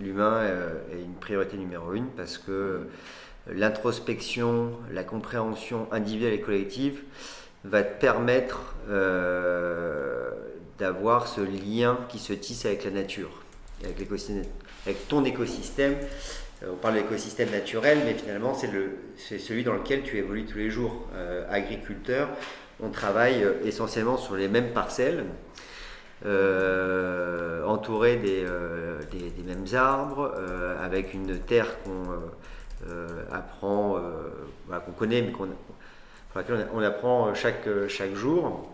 L'humain 0.00 0.34
euh, 0.34 0.74
est 0.92 1.02
une 1.02 1.14
priorité 1.14 1.56
numéro 1.56 1.94
une 1.94 2.08
parce 2.08 2.38
que 2.38 2.88
l'introspection, 3.50 4.72
la 4.92 5.04
compréhension 5.04 5.88
individuelle 5.90 6.34
et 6.34 6.40
collective 6.40 7.02
va 7.64 7.82
te 7.82 7.98
permettre 8.00 8.74
euh, 8.88 10.30
d'avoir 10.78 11.26
ce 11.28 11.40
lien 11.40 11.98
qui 12.08 12.18
se 12.18 12.32
tisse 12.32 12.66
avec 12.66 12.84
la 12.84 12.90
nature, 12.90 13.30
avec 13.84 15.08
ton 15.08 15.24
écosystème. 15.24 15.96
Euh, 16.62 16.68
on 16.72 16.76
parle 16.76 16.94
d'écosystème 16.94 17.50
naturel, 17.50 17.98
mais 18.04 18.14
finalement, 18.14 18.54
c'est 18.54 19.38
celui 19.38 19.64
dans 19.64 19.74
lequel 19.74 20.02
tu 20.02 20.16
évolues 20.18 20.44
tous 20.44 20.58
les 20.58 20.70
jours. 20.70 21.06
Euh, 21.14 21.44
agriculteur, 21.50 22.28
on 22.82 22.90
travaille 22.90 23.42
euh, 23.42 23.54
essentiellement 23.64 24.16
sur 24.16 24.36
les 24.36 24.48
mêmes 24.48 24.72
parcelles, 24.72 25.24
entouré 27.66 28.16
des, 28.16 28.46
des, 29.12 29.42
mêmes 29.44 29.66
arbres, 29.74 30.34
avec 30.82 31.12
une 31.12 31.38
terre 31.38 31.76
qu'on 31.84 32.08
apprend, 33.30 34.00
qu'on 34.68 34.92
connaît, 34.92 35.20
mais 35.22 35.30
qu'on 35.30 35.48
on 36.72 36.80
apprend 36.80 37.34
chaque, 37.34 37.68
chaque 37.88 38.14
jour. 38.14 38.66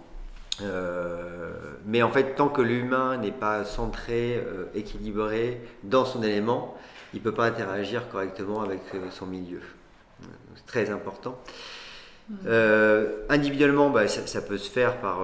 Euh, 0.61 1.51
mais 1.87 2.03
en 2.03 2.11
fait, 2.11 2.35
tant 2.35 2.49
que 2.49 2.61
l'humain 2.61 3.17
n'est 3.17 3.33
pas 3.33 3.65
centré, 3.65 4.37
euh, 4.37 4.67
équilibré 4.75 5.61
dans 5.83 6.05
son 6.05 6.23
élément, 6.23 6.77
il 7.15 7.21
ne 7.21 7.25
peut 7.25 7.33
pas 7.33 7.47
interagir 7.47 8.09
correctement 8.09 8.63
avec 8.63 8.81
euh, 8.95 9.11
son 9.11 9.27
milieu. 9.27 9.61
C'est 10.55 10.67
très 10.67 10.91
important. 10.91 11.39
individuellement, 13.29 13.91
bah, 13.91 14.07
ça, 14.09 14.43
peut 14.43 14.59
se 14.59 14.71
faire 14.71 15.01
par 15.01 15.21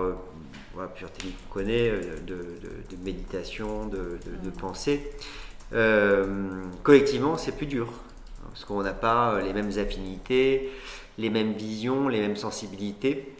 voilà, 0.74 0.88
plusieurs 0.88 1.12
techniques 1.12 1.36
qu'on 1.48 1.60
connaît, 1.60 1.92
de, 2.26 2.96
méditation, 3.04 3.86
de, 3.86 4.18
de 4.42 4.50
pensée. 4.50 5.08
collectivement, 6.82 7.36
c'est 7.36 7.52
plus 7.52 7.66
dur, 7.66 7.92
parce 8.48 8.64
qu'on 8.64 8.82
n'a 8.82 8.92
pas 8.92 9.40
les 9.40 9.52
mêmes 9.52 9.78
affinités, 9.78 10.70
les 11.16 11.30
mêmes 11.30 11.52
visions, 11.52 12.08
les 12.08 12.20
mêmes 12.20 12.36
sensibilités 12.36 13.32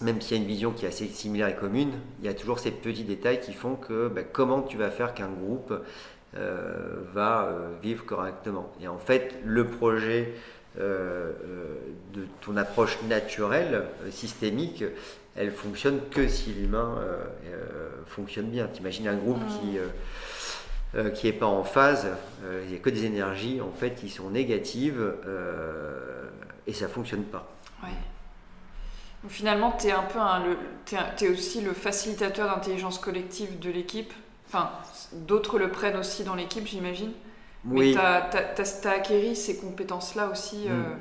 même 0.00 0.20
s'il 0.20 0.36
y 0.36 0.40
a 0.40 0.42
une 0.42 0.48
vision 0.48 0.72
qui 0.72 0.84
est 0.84 0.88
assez 0.88 1.06
similaire 1.06 1.48
et 1.48 1.56
commune, 1.56 1.92
il 2.20 2.26
y 2.26 2.28
a 2.28 2.34
toujours 2.34 2.58
ces 2.58 2.70
petits 2.70 3.04
détails 3.04 3.40
qui 3.40 3.52
font 3.52 3.76
que 3.76 4.08
bah, 4.08 4.22
comment 4.22 4.62
tu 4.62 4.76
vas 4.76 4.90
faire 4.90 5.14
qu'un 5.14 5.28
groupe 5.28 5.72
euh, 6.36 7.04
va 7.12 7.44
euh, 7.44 7.68
vivre 7.80 8.04
correctement. 8.04 8.72
Et 8.82 8.88
en 8.88 8.98
fait, 8.98 9.34
le 9.44 9.68
projet 9.68 10.34
euh, 10.80 11.30
de 12.12 12.26
ton 12.40 12.56
approche 12.56 12.98
naturelle, 13.08 13.84
systémique, 14.10 14.82
elle 15.36 15.52
fonctionne 15.52 16.00
que 16.10 16.26
si 16.26 16.52
l'humain 16.52 16.98
fonctionne 18.06 18.46
bien. 18.46 18.68
Tu 18.72 18.80
imagines 18.80 19.08
un 19.08 19.16
groupe 19.16 19.40
qui 19.48 19.78
qui 21.12 21.26
n'est 21.26 21.32
pas 21.32 21.46
en 21.46 21.64
phase, 21.64 22.06
il 22.62 22.70
n'y 22.70 22.76
a 22.76 22.78
que 22.78 22.90
des 22.90 23.04
énergies 23.04 23.60
en 23.60 23.72
fait 23.72 23.96
qui 23.96 24.08
sont 24.08 24.30
négatives 24.30 25.12
et 26.68 26.72
ça 26.72 26.86
fonctionne 26.86 27.24
pas. 27.24 27.52
Ouais. 29.24 29.30
Finalement, 29.30 29.72
tu 29.72 29.88
es 29.88 29.92
un 29.92 30.02
peu 30.02 30.18
es, 31.24 31.28
aussi 31.28 31.60
le 31.60 31.72
facilitateur 31.72 32.48
d'intelligence 32.48 32.98
collective 32.98 33.58
de 33.58 33.70
l'équipe. 33.70 34.12
Enfin, 34.48 34.70
d'autres 35.12 35.58
le 35.58 35.70
prennent 35.70 35.96
aussi 35.96 36.24
dans 36.24 36.34
l'équipe, 36.34 36.66
j'imagine. 36.66 37.12
Oui. 37.66 37.96
Mais 37.96 38.52
tu 38.62 38.62
as, 38.62 38.90
acquéri 38.90 39.34
ces 39.34 39.56
compétences-là 39.56 40.28
aussi. 40.30 40.66
Euh. 40.68 40.74
Hmm. 40.74 40.98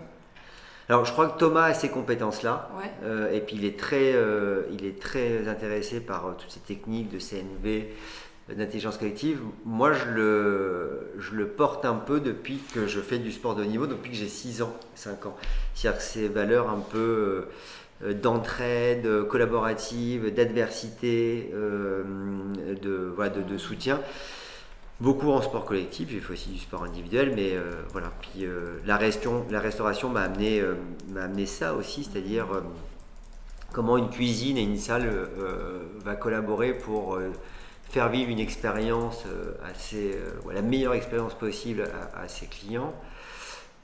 Alors, 0.90 1.06
je 1.06 1.12
crois 1.12 1.30
que 1.30 1.38
Thomas 1.38 1.66
a 1.66 1.74
ces 1.74 1.90
compétences-là. 1.90 2.70
Euh, 3.04 3.32
et 3.32 3.40
puis, 3.42 3.56
il 3.56 3.66
est 3.66 3.80
très, 3.80 4.14
euh, 4.14 4.64
il 4.72 4.86
est 4.86 5.00
très 5.00 5.48
intéressé 5.48 6.00
par 6.02 6.36
toutes 6.38 6.52
ces 6.52 6.60
techniques 6.60 7.10
de 7.10 7.20
CNV, 7.20 7.94
d'intelligence 8.50 8.98
collective. 8.98 9.40
Moi, 9.66 9.94
je 9.94 10.06
le, 10.10 11.14
je 11.20 11.36
le 11.36 11.48
porte 11.48 11.86
un 11.86 11.96
peu 11.96 12.20
depuis 12.20 12.60
que 12.74 12.88
je 12.88 13.00
fais 13.00 13.18
du 13.18 13.32
sport 13.32 13.56
de 13.56 13.64
haut 13.64 13.68
niveau, 13.68 13.88
depuis 13.88 14.12
que 14.12 14.18
j'ai 14.18 14.28
6 14.28 14.62
ans, 14.62 14.76
5 14.96 15.26
ans. 15.26 15.38
C'est-à-dire 15.74 16.00
que 16.00 16.04
ces 16.04 16.28
valeurs 16.28 16.70
un 16.70 16.82
peu 16.82 17.48
d'entraide 18.02 19.28
collaborative, 19.28 20.34
d'adversité, 20.34 21.52
euh, 21.54 22.04
de, 22.82 23.12
voilà, 23.16 23.30
de, 23.30 23.58
soutien. 23.58 24.02
Beaucoup 25.00 25.32
en 25.32 25.42
sport 25.42 25.66
collectif, 25.66 26.10
j'ai 26.10 26.20
fait 26.20 26.34
aussi 26.34 26.50
du 26.50 26.60
sport 26.60 26.84
individuel, 26.84 27.34
mais 27.36 27.54
euh, 27.54 27.72
voilà. 27.92 28.12
Puis 28.22 28.46
la, 28.86 28.98
restauration, 28.98 29.46
la 29.50 29.60
restauration 29.60 30.10
m'a 30.10 30.22
amené, 30.22 31.46
ça 31.46 31.74
aussi, 31.74 32.04
c'est-à-dire 32.04 32.48
comment 33.72 33.98
une 33.98 34.10
cuisine 34.10 34.58
et 34.58 34.64
une 34.64 34.78
salle 34.78 35.10
va 36.04 36.16
collaborer 36.16 36.74
pour 36.74 37.20
faire 37.90 38.10
vivre 38.10 38.30
une 38.30 38.40
expérience 38.40 39.24
assez, 39.64 40.18
la 40.54 40.62
meilleure 40.62 40.94
expérience 40.94 41.34
possible 41.34 41.84
à 42.16 42.28
ses 42.28 42.46
clients. 42.48 42.94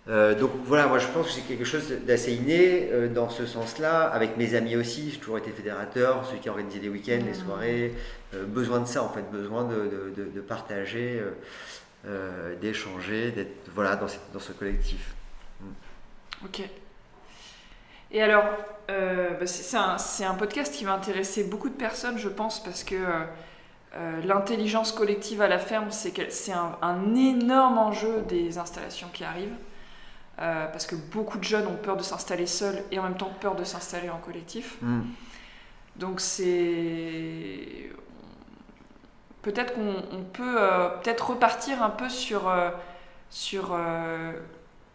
Euh, 0.10 0.34
donc 0.34 0.52
voilà, 0.64 0.88
moi 0.88 0.98
je 0.98 1.08
pense 1.08 1.28
que 1.28 1.34
c'est 1.34 1.48
quelque 1.48 1.66
chose 1.66 1.92
d'assez 2.04 2.34
inné 2.34 2.90
euh, 2.92 3.08
dans 3.08 3.30
ce 3.30 3.46
sens-là, 3.46 4.04
avec 4.10 4.38
mes 4.38 4.56
amis 4.56 4.76
aussi, 4.76 5.12
j'ai 5.12 5.20
toujours 5.20 5.38
été 5.38 5.52
fédérateur, 5.52 6.26
celui 6.26 6.40
qui 6.40 6.50
a 6.50 6.52
organisé 6.52 6.80
des 6.80 6.90
week-ends, 6.90 7.24
les 7.24 7.32
mmh. 7.32 7.46
soirées, 7.46 7.94
euh, 8.34 8.44
besoin 8.46 8.80
de 8.80 8.88
ça 8.88 9.04
en 9.04 9.10
fait, 9.10 9.22
besoin 9.32 9.66
de, 9.66 10.42
partager, 10.48 11.22
d'échanger, 12.60 13.32
d'être 13.32 13.70
voilà, 13.76 13.96
dans, 13.96 14.08
dans, 14.34 14.40
ce 14.40 14.52
collectif. 14.52 15.14
Mmh. 15.62 15.66
Ok. 16.46 16.62
Et 18.12 18.24
alors, 18.24 18.46
bah, 18.88 19.46
c'est 19.46 19.78
un, 19.78 19.98
un, 20.22 20.34
podcast 20.34 20.74
qui 20.74 20.86
va 20.86 20.94
intéresser 20.94 21.44
beaucoup 21.44 21.70
de 21.70 21.76
personnes, 21.76 22.18
je 22.18 22.30
pense, 22.30 22.64
parce 22.64 22.84
que 22.84 22.96
l'intelligence 24.26 24.92
collective 24.92 25.44
à 25.44 25.48
la 25.48 25.60
ferme, 25.60 25.92
c'est 25.92 26.52
un, 26.52 26.78
un 26.82 27.14
énorme 27.14 27.78
enjeu 27.78 28.24
des 28.28 28.58
installations 28.58 29.10
qui 29.14 29.24
arrivent. 29.24 29.54
Euh, 30.42 30.68
parce 30.68 30.86
que 30.86 30.96
beaucoup 30.96 31.38
de 31.38 31.44
jeunes 31.44 31.68
ont 31.68 31.76
peur 31.76 31.98
de 31.98 32.04
s'installer 32.04 32.48
seuls 32.48 32.82
et 32.92 33.00
en 33.00 33.04
même 33.04 33.18
temps 33.18 33.32
peur 33.42 33.56
de 33.56 33.66
s'installer 33.66 34.10
en 34.10 34.20
collectif. 34.20 34.78
Hmm. 34.82 35.02
Donc 35.98 36.22
c'est 36.22 37.90
peut-être 39.42 39.74
qu'on 39.74 40.24
peut 40.32 40.56
euh, 40.58 40.88
peut-être 40.90 41.32
repartir 41.32 41.84
un 41.84 41.90
peu 41.90 42.08
sur 42.08 42.48
euh, 42.48 42.70
sur 43.30 43.78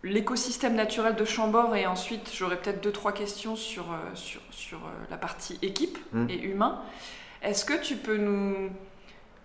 l'écosystème 0.02 0.74
naturel 0.74 1.14
de 1.14 1.24
Chambord 1.26 1.76
et 1.76 1.86
ensuite 1.86 2.32
j'aurai 2.34 2.56
peut-être 2.56 2.82
deux 2.82 2.90
trois 2.92 3.12
questions 3.12 3.54
sur 3.54 3.84
sur, 4.14 4.40
sur 4.50 4.80
la 5.10 5.18
partie 5.18 5.58
équipe 5.60 5.98
hmm. 6.12 6.30
et 6.30 6.40
humain. 6.40 6.80
Est-ce 7.42 7.66
que 7.66 7.78
tu 7.78 7.96
peux 7.96 8.16
nous 8.16 8.70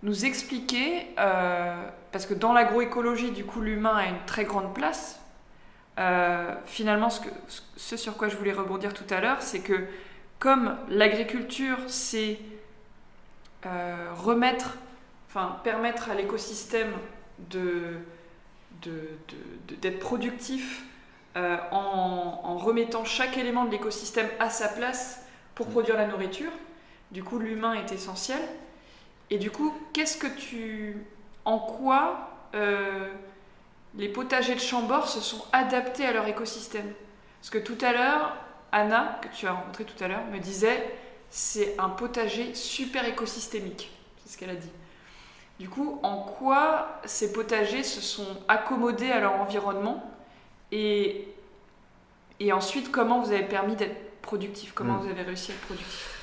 nous 0.02 0.24
expliquer 0.24 1.08
parce 1.14 2.24
que 2.24 2.32
dans 2.32 2.54
l'agroécologie 2.54 3.32
du 3.32 3.44
coup 3.44 3.60
l'humain 3.60 3.96
a 3.96 4.06
une 4.06 4.24
très 4.26 4.44
grande 4.44 4.72
place 4.72 5.20
euh, 6.00 6.54
finalement, 6.64 7.10
ce, 7.10 7.20
que, 7.20 7.28
ce, 7.76 7.96
sur 7.96 8.16
quoi 8.16 8.28
je 8.28 8.36
voulais 8.36 8.52
rebondir 8.52 8.94
tout 8.94 9.04
à 9.10 9.20
l'heure, 9.20 9.42
c'est 9.42 9.60
que 9.60 9.84
comme 10.38 10.76
l'agriculture, 10.88 11.76
c'est 11.88 12.38
euh, 13.66 14.08
remettre, 14.16 14.78
enfin 15.28 15.58
permettre 15.62 16.10
à 16.10 16.14
l'écosystème 16.14 16.92
de, 17.50 17.98
d'être 19.82 19.98
productif 19.98 20.84
euh, 21.36 21.58
en, 21.70 22.40
en, 22.44 22.56
remettant 22.56 23.04
chaque 23.04 23.36
élément 23.36 23.66
de 23.66 23.70
l'écosystème 23.70 24.28
à 24.38 24.48
sa 24.48 24.68
place 24.68 25.22
pour 25.54 25.68
mm. 25.68 25.70
produire 25.70 25.96
la 25.96 26.06
nourriture. 26.06 26.50
Du 27.10 27.22
coup, 27.22 27.38
l'humain 27.38 27.74
est 27.74 27.92
essentiel. 27.92 28.40
Et 29.28 29.36
du 29.36 29.50
coup, 29.50 29.74
qu'est-ce 29.92 30.16
que 30.16 30.26
tu, 30.26 30.96
en 31.44 31.58
quoi 31.58 32.30
les 33.96 34.08
potagers 34.08 34.54
de 34.54 34.60
Chambord 34.60 35.08
se 35.08 35.20
sont 35.20 35.44
adaptés 35.52 36.06
à 36.06 36.12
leur 36.12 36.26
écosystème. 36.26 36.92
Parce 37.40 37.50
que 37.50 37.58
tout 37.58 37.78
à 37.80 37.92
l'heure, 37.92 38.36
Anna, 38.72 39.18
que 39.22 39.28
tu 39.34 39.46
as 39.46 39.52
rencontrée 39.52 39.84
tout 39.84 40.02
à 40.02 40.08
l'heure, 40.08 40.24
me 40.26 40.38
disait 40.38 40.96
c'est 41.30 41.78
un 41.78 41.88
potager 41.88 42.54
super 42.54 43.06
écosystémique. 43.06 43.90
C'est 44.18 44.32
ce 44.32 44.38
qu'elle 44.38 44.50
a 44.50 44.56
dit. 44.56 44.70
Du 45.58 45.68
coup, 45.68 46.00
en 46.02 46.22
quoi 46.22 47.00
ces 47.04 47.32
potagers 47.32 47.82
se 47.82 48.00
sont 48.00 48.38
accommodés 48.48 49.10
à 49.10 49.20
leur 49.20 49.34
environnement 49.34 50.10
et, 50.72 51.28
et 52.38 52.52
ensuite, 52.52 52.90
comment 52.90 53.20
vous 53.20 53.32
avez 53.32 53.44
permis 53.44 53.76
d'être 53.76 54.20
productif? 54.22 54.72
Comment 54.74 54.94
hmm. 54.94 55.02
vous 55.02 55.10
avez 55.10 55.22
réussi 55.22 55.52
à 55.52 55.54
être 55.54 55.60
productif? 55.62 56.19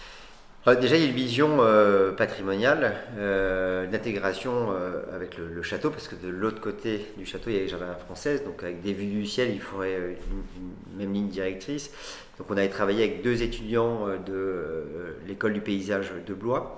Déjà, 0.76 0.98
il 0.98 1.04
y 1.04 1.06
a 1.06 1.10
une 1.10 1.16
vision 1.16 1.58
euh, 1.60 2.12
patrimoniale 2.12 2.96
euh, 3.18 3.88
d'intégration 3.88 4.70
avec 5.14 5.38
le, 5.38 5.62
château, 5.64 5.90
parce 5.90 6.08
que 6.08 6.16
de 6.16 6.30
l'autre 6.30 6.62
côté 6.62 7.06
du 7.18 7.26
château, 7.26 7.50
il 7.50 7.56
y 7.56 7.60
a 7.60 7.62
les 7.62 7.68
jardins 7.68 7.94
françaises, 7.94 8.44
donc 8.44 8.64
avec 8.64 8.82
des 8.82 8.94
vues 8.94 9.06
du 9.06 9.26
ciel, 9.26 9.50
il 9.52 9.62
faudrait 9.62 9.96
une, 9.96 11.00
même 11.00 11.14
ligne 11.14 11.30
directrice. 11.30 11.92
Donc 12.38 12.52
on 12.52 12.58
avait 12.58 12.70
travaillé 12.70 13.04
avec 13.04 13.24
deux 13.24 13.42
étudiants 13.42 14.08
de 14.26 15.16
l'école 15.28 15.54
du 15.54 15.62
paysage 15.62 16.12
de 16.26 16.34
Blois. 16.34 16.78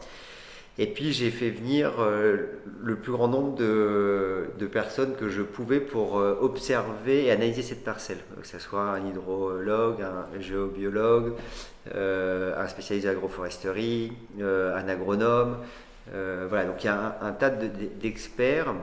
Et 0.82 0.88
puis 0.88 1.12
j'ai 1.12 1.30
fait 1.30 1.50
venir 1.50 1.92
le 2.00 2.96
plus 2.96 3.12
grand 3.12 3.28
nombre 3.28 3.56
de, 3.56 4.66
personnes 4.72 5.14
que 5.16 5.28
je 5.28 5.42
pouvais 5.42 5.82
pour 5.82 6.14
observer 6.16 7.26
et 7.26 7.32
analyser 7.32 7.64
cette 7.64 7.84
parcelle, 7.84 8.20
que 8.40 8.48
ce 8.48 8.60
soit 8.60 8.84
un 8.84 9.06
hydrologue, 9.06 10.02
un 10.02 10.40
géobiologue, 10.40 11.34
euh, 11.96 12.62
un 12.62 12.68
spécialiste 12.68 13.08
d'agroforesterie, 13.08 14.12
euh, 14.40 14.78
un 14.78 14.88
agronome. 14.90 15.58
Euh, 16.14 16.46
voilà, 16.48 16.66
donc 16.66 16.84
il 16.84 16.88
y 16.88 16.90
a 16.90 17.18
un, 17.22 17.32
tas 17.32 17.50
d'experts. 17.50 18.74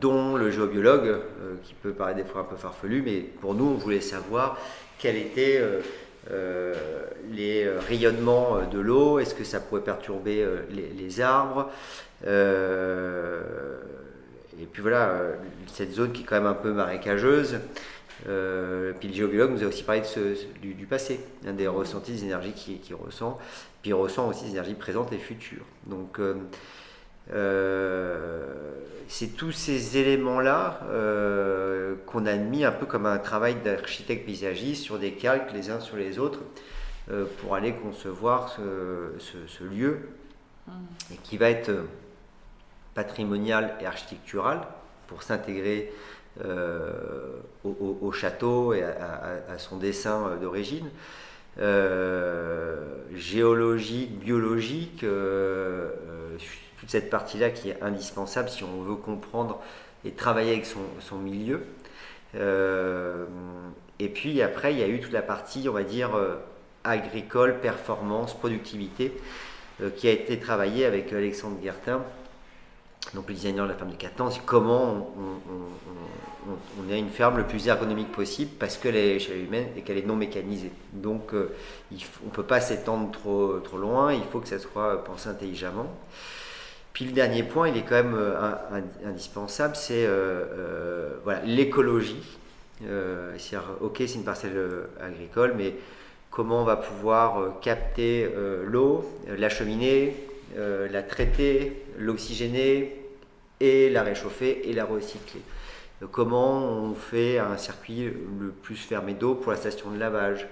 dont 0.00 0.36
le 0.36 0.50
géobiologue, 0.50 1.20
qui 1.62 1.72
peut 1.74 1.92
paraître 1.92 2.18
des 2.18 2.24
fois 2.24 2.42
un 2.42 2.44
peu 2.44 2.56
farfelu, 2.56 3.02
mais 3.02 3.20
pour 3.20 3.54
nous, 3.54 3.64
on 3.64 3.74
voulait 3.74 4.02
savoir 4.02 4.58
quels 4.98 5.16
étaient 6.28 6.78
les 7.30 7.68
rayonnements 7.88 8.66
de 8.70 8.78
l'eau, 8.78 9.18
est-ce 9.18 9.34
que 9.34 9.44
ça 9.44 9.60
pouvait 9.60 9.80
perturber 9.82 10.46
les, 10.70 11.20
arbres. 11.20 11.70
et 12.24 12.26
puis 14.72 14.82
voilà, 14.82 15.14
cette 15.72 15.92
zone 15.92 16.12
qui 16.12 16.22
est 16.22 16.24
quand 16.24 16.36
même 16.36 16.46
un 16.46 16.54
peu 16.54 16.72
marécageuse, 16.72 17.58
euh, 18.26 18.92
puis 18.98 19.08
le 19.08 19.14
géobiologue 19.14 19.52
nous 19.52 19.62
a 19.62 19.66
aussi 19.66 19.82
parlé 19.82 20.02
du, 20.60 20.86
passé, 20.86 21.20
des 21.42 21.68
ressentis 21.68 22.12
des 22.12 22.24
énergies 22.24 22.52
qu'il 22.52 22.94
ressent. 22.94 23.38
Puis 23.82 23.90
il 23.90 23.94
ressent 23.94 24.28
aussi 24.28 24.44
des 24.44 24.50
énergies 24.50 24.74
présentes 24.74 25.12
et 25.12 25.18
futures. 25.18 25.64
Donc 25.86 26.18
euh, 26.18 26.34
euh, 26.34 26.34
c'est 29.08 29.36
tous 29.36 29.52
ces 29.52 29.96
éléments-là 29.98 30.80
qu'on 32.06 32.26
a 32.26 32.34
mis 32.34 32.64
un 32.64 32.72
peu 32.72 32.86
comme 32.86 33.06
un 33.06 33.18
travail 33.18 33.56
d'architecte 33.56 34.26
paysagiste 34.26 34.82
sur 34.82 34.98
des 34.98 35.12
calques 35.12 35.52
les 35.52 35.70
uns 35.70 35.80
sur 35.80 35.96
les 35.96 36.18
autres 36.18 36.40
pour 37.40 37.54
aller 37.54 37.72
concevoir 37.72 38.50
ce, 38.50 39.64
lieu 39.64 40.08
mmh. 40.66 40.72
et 41.12 41.16
qui 41.22 41.36
va 41.36 41.50
être 41.50 41.70
patrimonial 42.94 43.76
et 43.80 43.86
architectural 43.86 44.60
pour 45.06 45.22
s'intégrer 45.22 45.92
euh, 46.44 46.92
au, 47.64 48.12
château 48.12 48.72
et 48.72 48.84
à, 48.84 49.58
son 49.58 49.76
dessin 49.76 50.28
euh, 50.28 50.36
d'origine. 50.36 50.88
géologique, 53.14 54.20
biologique, 54.20 55.04
toute 56.78 56.90
cette 56.90 57.10
partie-là 57.10 57.50
qui 57.50 57.70
est 57.70 57.82
indispensable 57.82 58.48
si 58.48 58.64
on 58.64 58.82
veut 58.82 58.96
comprendre 58.96 59.60
et 60.04 60.12
travailler 60.12 60.52
avec 60.52 60.66
son, 60.66 61.16
milieu. 61.16 61.64
et 62.34 64.08
puis 64.08 64.40
après, 64.42 64.72
il 64.72 64.78
y 64.78 64.82
a 64.82 64.88
eu 64.88 65.00
toute 65.00 65.12
la 65.12 65.22
partie, 65.22 65.68
on 65.68 65.72
va 65.72 65.82
dire, 65.82 66.10
agricole, 66.84 67.58
performance, 67.60 68.32
productivité, 68.32 69.12
qui 69.96 70.06
a 70.06 70.12
été 70.12 70.38
travaillée 70.38 70.84
avec 70.84 71.12
Alexandre 71.12 71.58
Guertin, 71.60 72.02
donc 73.14 73.26
le 73.28 73.34
designer 73.34 73.64
de 73.64 73.70
la 73.70 73.76
ferme 73.76 73.90
de 73.90 73.96
Catan, 73.96 74.30
c'est 74.30 74.44
comment 74.44 75.14
on, 75.16 76.92
a 76.92 76.96
une 76.96 77.08
ferme 77.08 77.38
le 77.38 77.44
plus 77.44 77.66
ergonomique 77.66 78.12
possible 78.12 78.52
parce 78.58 78.76
qu'elle 78.76 78.96
est 78.96 79.16
échelle 79.16 79.44
humaine 79.44 79.68
et 79.76 79.82
qu'elle 79.82 79.98
est 79.98 80.06
non 80.06 80.16
mécanisée. 80.16 80.72
Donc 80.92 81.32
euh, 81.32 81.54
on 81.92 82.26
ne 82.26 82.30
peut 82.30 82.42
pas 82.42 82.60
s'étendre 82.60 83.10
trop, 83.10 83.60
trop 83.60 83.78
loin, 83.78 84.12
il 84.12 84.24
faut 84.24 84.40
que 84.40 84.48
ça 84.48 84.58
soit 84.58 85.04
pensé 85.04 85.28
intelligemment. 85.28 85.86
Puis 86.98 87.04
le 87.06 87.12
dernier 87.12 87.44
point, 87.44 87.68
il 87.68 87.76
est 87.76 87.82
quand 87.82 87.94
même 87.94 88.16
euh, 88.16 88.50
indispensable, 89.06 89.76
c'est 89.76 90.04
euh, 90.04 91.14
voilà, 91.22 91.40
l'écologie. 91.44 92.24
c'est-à-dire, 92.80 93.68
ok, 93.80 93.98
c'est 93.98 94.14
une 94.14 94.24
parcelle 94.24 94.58
agricole, 95.00 95.54
mais 95.56 95.74
comment 96.32 96.62
on 96.62 96.64
va 96.64 96.74
pouvoir 96.74 97.60
capter 97.60 98.28
l'eau, 98.64 99.08
l'acheminer, 99.28 100.16
la 100.56 101.02
traiter, 101.04 101.84
l'oxygéner, 101.98 103.00
et 103.60 103.90
la 103.90 104.02
réchauffer 104.02 104.68
et 104.68 104.72
la 104.72 104.84
recycler. 104.84 105.42
comment 106.10 106.64
on 106.64 106.94
fait 106.96 107.38
un 107.38 107.56
circuit 107.58 108.12
le 108.40 108.48
plus 108.48 108.74
fermé 108.74 109.14
d'eau 109.14 109.36
pour 109.36 109.52
la 109.52 109.58
station 109.58 109.92
de 109.92 110.00
lavage? 110.00 110.48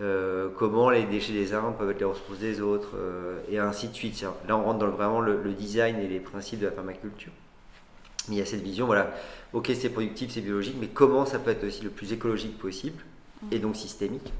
Euh, 0.00 0.48
comment 0.56 0.90
les 0.90 1.04
déchets 1.04 1.32
des 1.32 1.54
uns 1.54 1.72
peuvent 1.78 1.90
être 1.90 2.00
les 2.00 2.04
ressources 2.04 2.38
des 2.38 2.60
autres, 2.60 2.96
euh, 2.96 3.38
et 3.48 3.58
ainsi 3.58 3.88
de 3.88 3.94
suite. 3.94 4.20
Là, 4.48 4.56
on 4.56 4.64
rentre 4.64 4.80
dans 4.80 4.90
vraiment 4.90 5.20
le, 5.20 5.36
design 5.52 5.98
et 6.00 6.08
les 6.08 6.18
principes 6.18 6.60
de 6.60 6.66
la 6.66 6.72
permaculture. 6.72 7.32
Mais 8.28 8.36
il 8.36 8.38
y 8.38 8.42
a 8.42 8.46
cette 8.46 8.62
vision, 8.62 8.86
voilà, 8.86 9.14
ok, 9.52 9.70
c'est 9.78 9.90
productif, 9.90 10.32
c'est 10.32 10.40
biologique, 10.40 10.76
mais 10.80 10.88
comment 10.88 11.26
ça 11.26 11.38
peut 11.38 11.50
être 11.50 11.64
aussi 11.64 11.82
le 11.82 11.90
plus 11.90 12.12
écologique 12.12 12.58
possible, 12.58 13.02
et 13.52 13.58
donc 13.58 13.76
systémique? 13.76 14.32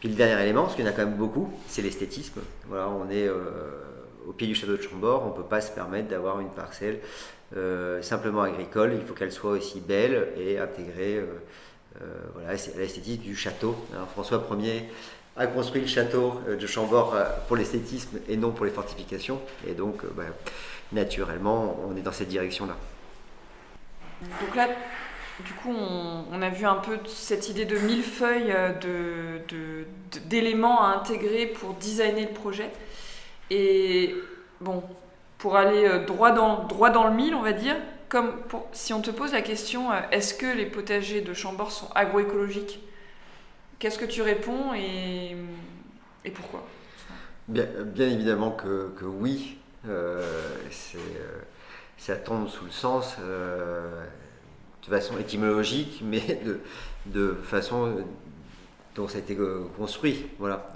Puis 0.00 0.08
le 0.08 0.16
dernier 0.16 0.42
élément, 0.42 0.62
parce 0.62 0.74
qu'il 0.74 0.84
y 0.84 0.88
en 0.88 0.90
a 0.90 0.94
quand 0.94 1.06
même 1.06 1.16
beaucoup, 1.16 1.52
c'est 1.68 1.82
l'esthétisme. 1.82 2.40
Voilà, 2.66 2.88
on 2.88 3.08
est 3.08 3.28
euh, 3.28 3.36
au 4.26 4.32
pied 4.32 4.48
du 4.48 4.56
château 4.56 4.76
de 4.76 4.82
Chambord, 4.82 5.22
on 5.26 5.30
ne 5.30 5.36
peut 5.36 5.48
pas 5.48 5.60
se 5.60 5.70
permettre 5.70 6.08
d'avoir 6.08 6.40
une 6.40 6.50
parcelle 6.50 7.00
simplement 8.00 8.40
agricole, 8.40 8.94
il 8.94 9.06
faut 9.06 9.12
qu'elle 9.12 9.30
soit 9.30 9.50
aussi 9.50 9.80
belle 9.80 10.28
et 10.38 10.58
intégrée 10.58 11.22
voilà, 12.34 12.50
à 12.50 12.52
l'esthétisme 12.52 13.22
du 13.22 13.36
château. 13.36 13.76
François 14.12 14.44
Ier 14.58 14.88
a 15.36 15.46
construit 15.46 15.80
le 15.80 15.86
château 15.86 16.40
de 16.48 16.66
Chambord 16.66 17.14
pour 17.48 17.56
l'esthétisme 17.56 18.18
et 18.28 18.36
non 18.36 18.50
pour 18.50 18.64
les 18.64 18.70
fortifications, 18.70 19.40
et 19.66 19.72
donc 19.72 20.04
bah, 20.14 20.24
naturellement 20.92 21.78
on 21.88 21.96
est 21.96 22.02
dans 22.02 22.12
cette 22.12 22.28
direction-là. 22.28 22.76
Donc 24.40 24.54
là, 24.54 24.68
du 25.44 25.52
coup, 25.54 25.74
on, 26.30 26.42
a 26.42 26.48
vu 26.50 26.66
un 26.66 26.76
peu 26.76 26.98
cette 27.06 27.48
idée 27.48 27.64
de 27.64 27.78
millefeuille 27.78 28.54
d'éléments 30.26 30.84
à 30.84 30.96
intégrer 30.96 31.46
pour 31.46 31.74
designer 31.74 32.26
le 32.26 32.34
projet. 32.34 32.70
Et 33.50 34.14
bon, 34.60 34.82
pour 35.38 35.56
aller 35.56 35.84
euh, 35.86 36.04
droit 36.04 36.30
dans, 36.30 36.64
droit 36.64 36.90
dans 36.90 37.08
le 37.08 37.14
mille, 37.14 37.34
on 37.34 37.42
va 37.42 37.52
dire, 37.52 37.76
si 38.72 38.92
on 38.92 39.00
te 39.00 39.10
pose 39.10 39.32
la 39.32 39.42
question, 39.42 39.90
euh, 39.92 40.00
est-ce 40.10 40.34
que 40.34 40.46
les 40.46 40.66
potagers 40.66 41.20
de 41.20 41.34
Chambord 41.34 41.72
sont 41.72 41.90
agroécologiques? 41.94 42.80
Qu'est-ce 43.78 43.98
que 43.98 44.04
tu 44.04 44.22
réponds 44.22 44.74
et, 44.74 45.36
pourquoi? 46.34 46.64
Bien, 47.48 47.66
évidemment 47.98 48.52
que, 48.52 49.04
oui. 49.04 49.58
Euh, 49.88 50.22
ça 51.98 52.14
tombe 52.16 52.48
sous 52.48 52.64
le 52.64 52.70
sens 52.70 53.16
de 53.18 54.88
façon 54.88 55.18
étymologique, 55.18 56.00
mais 56.04 56.40
de, 57.06 57.34
façon 57.42 58.04
dont 58.94 59.08
ça 59.08 59.16
a 59.16 59.20
été 59.20 59.36
construit. 59.76 60.26
Voilà 60.38 60.72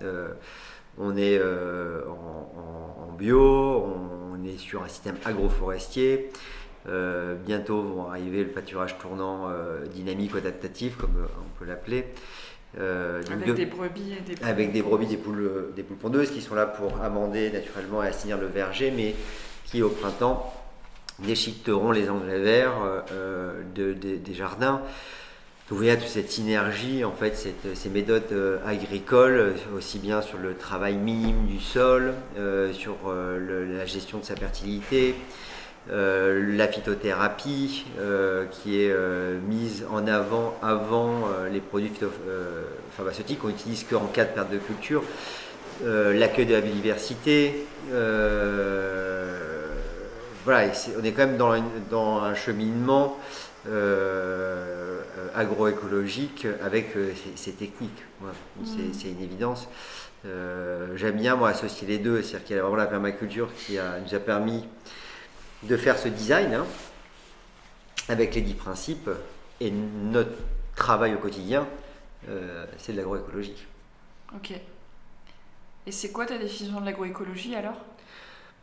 on 0.98 1.16
est 1.16 1.38
euh, 1.38 2.02
en, 2.08 3.12
bio, 3.12 3.86
on, 4.32 4.44
est 4.44 4.58
sur 4.58 4.82
un 4.82 4.88
système 4.88 5.16
agroforestier. 5.24 6.30
Euh, 6.88 7.34
bientôt 7.34 7.82
vont 7.82 8.08
arriver 8.08 8.44
le 8.44 8.50
pâturage 8.50 8.96
tournant 8.98 9.48
euh, 9.50 9.84
dynamique 9.86 10.34
ou 10.34 10.36
adaptatif, 10.38 10.96
comme 10.96 11.26
on 11.38 11.58
peut 11.58 11.64
l'appeler. 11.64 12.06
avec 12.76 13.54
des 13.54 13.66
brebis 13.66 14.12
et 14.12 14.20
des 14.20 14.34
poules. 14.34 14.48
Avec 14.48 14.72
des 14.72 14.82
brebis, 14.82 15.06
des 15.06 15.16
poules, 15.16 15.72
des 15.74 15.82
poules 15.82 15.96
pondeuses 15.96 16.30
qui 16.30 16.40
sont 16.40 16.54
là 16.54 16.66
pour 16.66 17.00
amender 17.02 17.50
naturellement 17.50 18.02
et 18.02 18.08
assainir 18.08 18.38
le 18.38 18.46
verger, 18.46 18.90
mais 18.90 19.14
qui 19.64 19.82
au 19.82 19.88
printemps 19.88 20.52
déchiqueteront 21.18 21.92
les 21.92 22.10
engrais 22.10 22.40
verts 22.40 23.04
des 23.74 24.34
jardins. 24.34 24.82
Donc 25.68 25.80
il 25.82 25.86
y 25.86 25.90
a 25.90 25.96
toute 25.96 26.06
cette 26.06 26.30
synergie, 26.30 27.04
en 27.04 27.10
fait, 27.10 27.36
ces 27.74 27.88
méthodes 27.88 28.22
euh, 28.30 28.58
agricoles, 28.64 29.54
aussi 29.76 29.98
bien 29.98 30.22
sur 30.22 30.38
le 30.38 30.54
travail 30.54 30.94
minime 30.94 31.46
du 31.46 31.58
sol, 31.58 32.14
euh, 32.38 32.72
sur 32.72 32.94
euh, 33.08 33.76
la 33.76 33.84
gestion 33.84 34.18
de 34.18 34.24
sa 34.24 34.36
fertilité, 34.36 35.16
la 35.88 36.68
phytothérapie 36.68 37.86
qui 38.50 38.82
est 38.82 38.94
mise 39.48 39.84
en 39.90 40.06
avant 40.06 40.56
avant 40.62 41.28
les 41.52 41.60
produits 41.60 41.92
pharmaceutiques 42.96 43.38
qu'on 43.38 43.50
utilise 43.50 43.84
qu'en 43.84 44.06
cas 44.06 44.24
de 44.24 44.30
perte 44.30 44.50
de 44.50 44.58
culture, 44.58 45.04
l'accueil 45.84 46.46
de 46.46 46.54
la 46.54 46.60
biodiversité. 46.60 47.66
voilà, 50.44 50.70
on 50.98 51.04
est 51.04 51.12
quand 51.12 51.26
même 51.26 51.36
dans, 51.36 51.54
dans 51.90 52.20
un 52.20 52.34
cheminement 52.34 53.16
euh, 53.68 55.00
agroécologique 55.34 56.46
avec 56.62 56.96
euh, 56.96 57.10
ces, 57.34 57.52
techniques. 57.52 58.04
Mm. 58.20 58.64
C'est 58.92 59.08
une 59.08 59.20
évidence. 59.20 59.68
Euh, 60.24 60.96
j'aime 60.96 61.16
bien 61.16 61.34
moi 61.34 61.48
associer 61.48 61.86
les 61.86 61.98
deux, 61.98 62.22
c'est-à-dire 62.22 62.46
qu'il 62.46 62.56
y 62.56 62.58
a 62.58 62.62
vraiment 62.62 62.76
la 62.76 62.86
permaculture 62.86 63.48
qui 63.54 63.76
nous 63.76 64.14
a 64.14 64.18
permis 64.20 64.64
de 65.68 65.76
faire 65.76 65.98
ce 65.98 66.08
design 66.08 66.54
hein, 66.54 66.66
avec 68.08 68.34
les 68.34 68.42
dix 68.42 68.54
principes 68.54 69.10
et 69.60 69.70
notre 69.70 70.36
travail 70.74 71.14
au 71.14 71.18
quotidien, 71.18 71.66
c'est 72.76 72.92
de 72.92 72.98
l'agroécologie. 72.98 73.66
Ok. 74.34 74.52
Et 75.86 75.92
c'est 75.92 76.10
quoi 76.10 76.26
ta 76.26 76.36
définition 76.36 76.80
de 76.80 76.86
l'agroécologie 76.86 77.54
alors? 77.54 77.80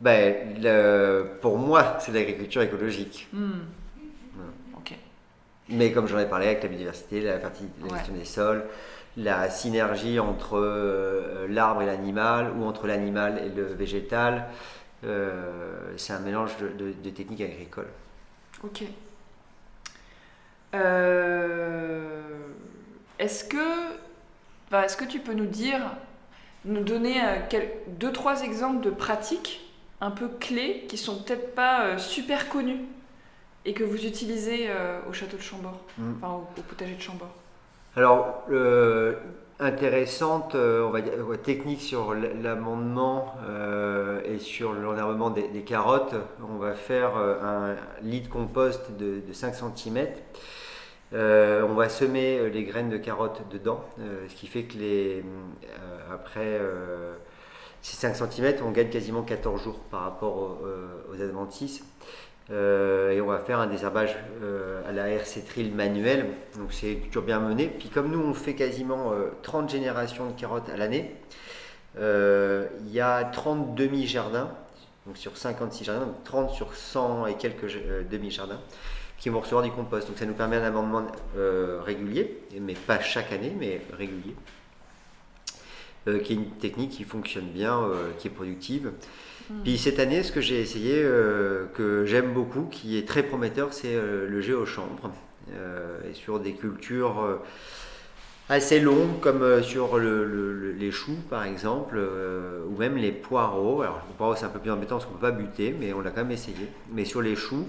Ben, 0.02 0.60
Pour 1.42 1.58
moi, 1.58 1.98
c'est 2.00 2.12
l'agriculture 2.12 2.62
écologique. 2.62 3.28
Mm. 3.34 3.62
Mais 5.70 5.92
comme 5.92 6.08
j'en 6.08 6.20
ai 6.20 6.26
parlé 6.26 6.48
avec 6.48 6.64
la 6.64 6.70
biodiversité, 6.70 7.22
la, 7.22 7.40
gestion 7.40 8.14
des 8.14 8.26
sols, 8.26 8.66
la 9.16 9.50
synergie 9.50 10.20
entre 10.20 10.58
euh, 10.58 11.48
l'arbre 11.50 11.84
et 11.84 11.86
l'animal 11.86 12.52
ou 12.58 12.66
entre 12.66 12.88
l'animal 12.88 13.42
et 13.46 13.50
le 13.50 13.64
végétal, 13.66 14.34
euh, 14.36 14.42
c'est 15.98 16.14
un 16.14 16.20
mélange 16.20 16.52
de, 16.58 17.10
techniques 17.10 17.42
agricoles. 17.42 17.90
Ok. 18.64 18.84
Euh, 20.74 22.22
est-ce 23.20 23.44
que, 23.44 23.58
est-ce 24.72 24.98
que 24.98 25.06
tu 25.06 25.20
peux 25.20 25.34
nous 25.34 25.46
dire, 25.46 25.82
nous 26.66 26.84
donner 26.84 27.22
deux, 27.88 28.12
trois 28.12 28.44
exemples 28.44 28.82
de 28.82 28.90
pratiques 28.90 29.70
un 30.02 30.12
peu 30.12 30.28
clés 30.28 30.86
qui 30.90 30.98
sont 30.98 31.22
peut-être 31.24 31.54
pas 31.56 31.98
super 31.98 32.50
connues 32.50 32.82
et 33.66 33.74
que 33.74 33.84
vous 33.84 34.06
utilisez 34.06 34.66
euh, 34.68 35.00
au 35.10 35.14
château 35.14 35.38
de 35.38 35.42
Chambord, 35.42 35.80
mm. 35.98 36.14
enfin 36.18 36.34
au, 36.34 36.62
potager 36.64 36.96
de 36.96 37.02
Chambord? 37.02 37.34
Alors, 37.96 38.44
euh, 38.52 39.16
intéressante, 39.64 40.56
euh, 40.56 40.86
on 40.86 40.90
va 40.90 41.02
dire, 41.02 41.14
technique 41.44 41.82
sur 41.82 42.14
l'amendement 42.14 43.36
et 44.26 44.40
sur 44.40 44.74
l'enherbement 44.74 45.30
des, 45.30 45.62
carottes. 45.62 46.16
On 46.48 46.58
va 46.58 46.74
faire 46.74 47.16
un 47.18 47.76
lit 48.02 48.22
de 48.22 48.28
compost 48.28 48.92
de, 48.98 49.22
5 49.32 49.56
cm. 49.56 50.08
on 51.14 51.74
va 51.74 51.90
semer 51.90 52.50
les 52.50 52.64
graines 52.64 52.90
de 52.90 52.98
carottes 52.98 53.42
dedans, 53.52 53.84
ce 54.28 54.36
qui 54.36 54.48
fait 54.48 54.64
que 54.64 54.78
les, 54.78 55.24
après 56.12 56.60
ces 57.82 57.96
5 57.96 58.16
cm, 58.16 58.56
on 58.66 58.72
gagne 58.72 58.90
quasiment 58.90 59.24
14 59.24 59.62
jours 59.64 59.80
par 59.92 60.02
rapport 60.02 60.38
aux, 60.38 61.14
aux 61.14 61.22
adventices. 61.22 61.84
Euh, 62.52 63.12
et 63.12 63.22
on 63.22 63.28
va 63.28 63.40
faire 63.40 63.60
un 63.60 63.68
désherbage 63.68 64.18
euh, 64.42 64.88
à 64.88 64.92
la 64.92 65.08
RC 65.08 65.42
Trill 65.46 65.74
manuel. 65.74 66.28
Donc 66.58 66.74
c'est 66.74 66.96
toujours 67.08 67.24
bien 67.24 67.40
mené. 67.40 67.68
Puis 67.68 67.90
comme 67.90 68.12
nous 68.12 68.20
on 68.20 68.34
fait 68.34 68.56
quasiment 68.56 69.14
30 69.44 69.66
euh, 69.66 69.68
générations 69.68 70.30
de 70.30 70.40
carottes 70.40 70.70
à 70.70 70.78
l'année, 70.78 71.16
il 71.98 72.92
y 72.92 73.00
a 73.00 73.24
30 73.24 73.76
demi-jardins, 73.76 74.52
donc 75.06 75.18
sur 75.18 75.38
56 75.38 75.84
jardins, 75.84 76.06
donc 76.06 76.24
30 76.24 76.52
sur 76.52 76.74
100 76.74 77.28
et 77.28 77.36
quelques 77.36 77.72
demi-jardins 78.10 78.60
qui 79.20 79.30
vont 79.30 79.40
recevoir 79.40 79.64
du 79.64 79.72
compost. 79.72 80.08
Donc 80.08 80.18
ça 80.18 80.26
nous 80.26 80.34
permet 80.34 80.58
un 80.58 80.64
amendement 80.64 81.06
régulier, 81.86 82.40
mais 82.60 82.74
pas 82.74 83.00
chaque 83.00 83.32
année, 83.32 83.56
mais 83.58 83.82
régulier. 83.96 84.36
qui 86.06 86.34
est 86.34 86.36
une 86.36 86.50
technique 86.52 86.92
qui 86.92 87.04
fonctionne 87.04 87.46
bien, 87.46 87.90
qui 88.18 88.28
est 88.28 88.32
productive. 88.32 88.92
Puis 89.64 89.78
cette 89.78 90.00
année, 90.00 90.24
ce 90.24 90.32
que 90.32 90.42
j'ai 90.42 90.62
essayé, 90.62 91.02
que 91.74 92.06
j'aime 92.06 92.34
beaucoup, 92.34 92.68
qui 92.72 92.98
est 92.98 93.08
très 93.08 93.24
prometteur, 93.24 93.74
c'est 93.74 93.96
le 93.96 94.42
géochambre. 94.42 95.12
et 96.10 96.14
sur 96.14 96.40
des 96.40 96.54
cultures 96.54 97.40
assez 98.50 98.80
longues, 98.80 99.20
comme 99.22 99.62
sur 99.64 99.98
les 99.98 100.92
choux 100.92 101.18
par 101.30 101.44
exemple, 101.46 102.00
ou 102.70 102.78
même 102.78 102.98
les 102.98 103.12
poireaux. 103.12 103.82
Alors, 103.82 104.02
les 104.08 104.16
poireaux, 104.16 104.36
c'est 104.36 104.46
un 104.46 104.50
peu 104.50 104.60
plus 104.60 104.72
embêtant 104.72 104.96
parce 104.96 105.06
qu'on 105.06 105.14
ne 105.14 105.18
peut 105.18 105.28
pas 105.28 105.32
buter, 105.32 105.76
mais 105.78 105.94
on 105.94 106.02
l'a 106.02 106.12
quand 106.12 106.24
même 106.24 106.32
essayé. 106.32 106.68
Mais 106.92 107.06
sur 107.06 107.22
les 107.22 107.36
choux, 107.36 107.68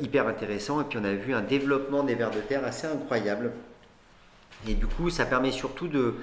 hyper 0.00 0.26
intéressant. 0.28 0.80
Et 0.80 0.84
puis 0.84 0.98
on 1.00 1.04
a 1.04 1.12
vu 1.12 1.34
un 1.34 1.42
développement 1.42 2.02
des 2.02 2.14
vers 2.14 2.30
de 2.30 2.40
terre 2.40 2.64
assez 2.64 2.86
incroyable. 2.86 3.52
Et 4.68 4.74
du 4.74 4.86
coup, 4.86 5.10
ça 5.10 5.26
permet 5.26 5.50
surtout 5.50 5.88
de 5.88 6.14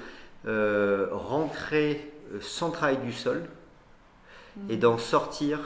rentrer 1.11 2.11
sans 2.41 2.71
travail 2.71 2.97
du 2.97 3.11
sol 3.11 3.43
et 4.69 4.77
d'en 4.77 4.97
sortir 4.97 5.59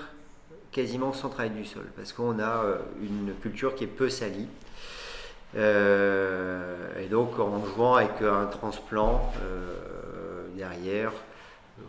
quasiment 0.74 1.14
sans 1.14 1.30
travail 1.30 1.52
du 1.52 1.64
sol, 1.64 1.86
parce 1.96 2.12
qu'on 2.12 2.40
a 2.40 2.64
euh, 2.64 2.78
une 3.02 3.34
culture 3.42 3.76
qui 3.76 3.86
est 3.86 3.88
peu 3.88 4.10
salie. 4.10 4.48
Euh, 5.56 7.00
et 7.00 7.06
donc 7.06 7.40
en 7.40 7.64
jouant 7.64 7.96
avec 7.96 8.22
un 8.24 8.48
transplant 8.48 9.32
euh, 9.44 10.48
derrière, 10.58 11.12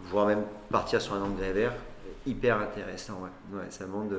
voire 0.04 0.26
même 0.26 0.44
partir 0.70 1.00
sur 1.00 1.14
un 1.14 1.22
engrais 1.22 1.52
vert, 1.52 1.72
hyper 2.26 2.60
intéressant. 2.60 3.20
Ouais. 3.52 3.62
ça 3.70 3.86
montre. 3.86 4.14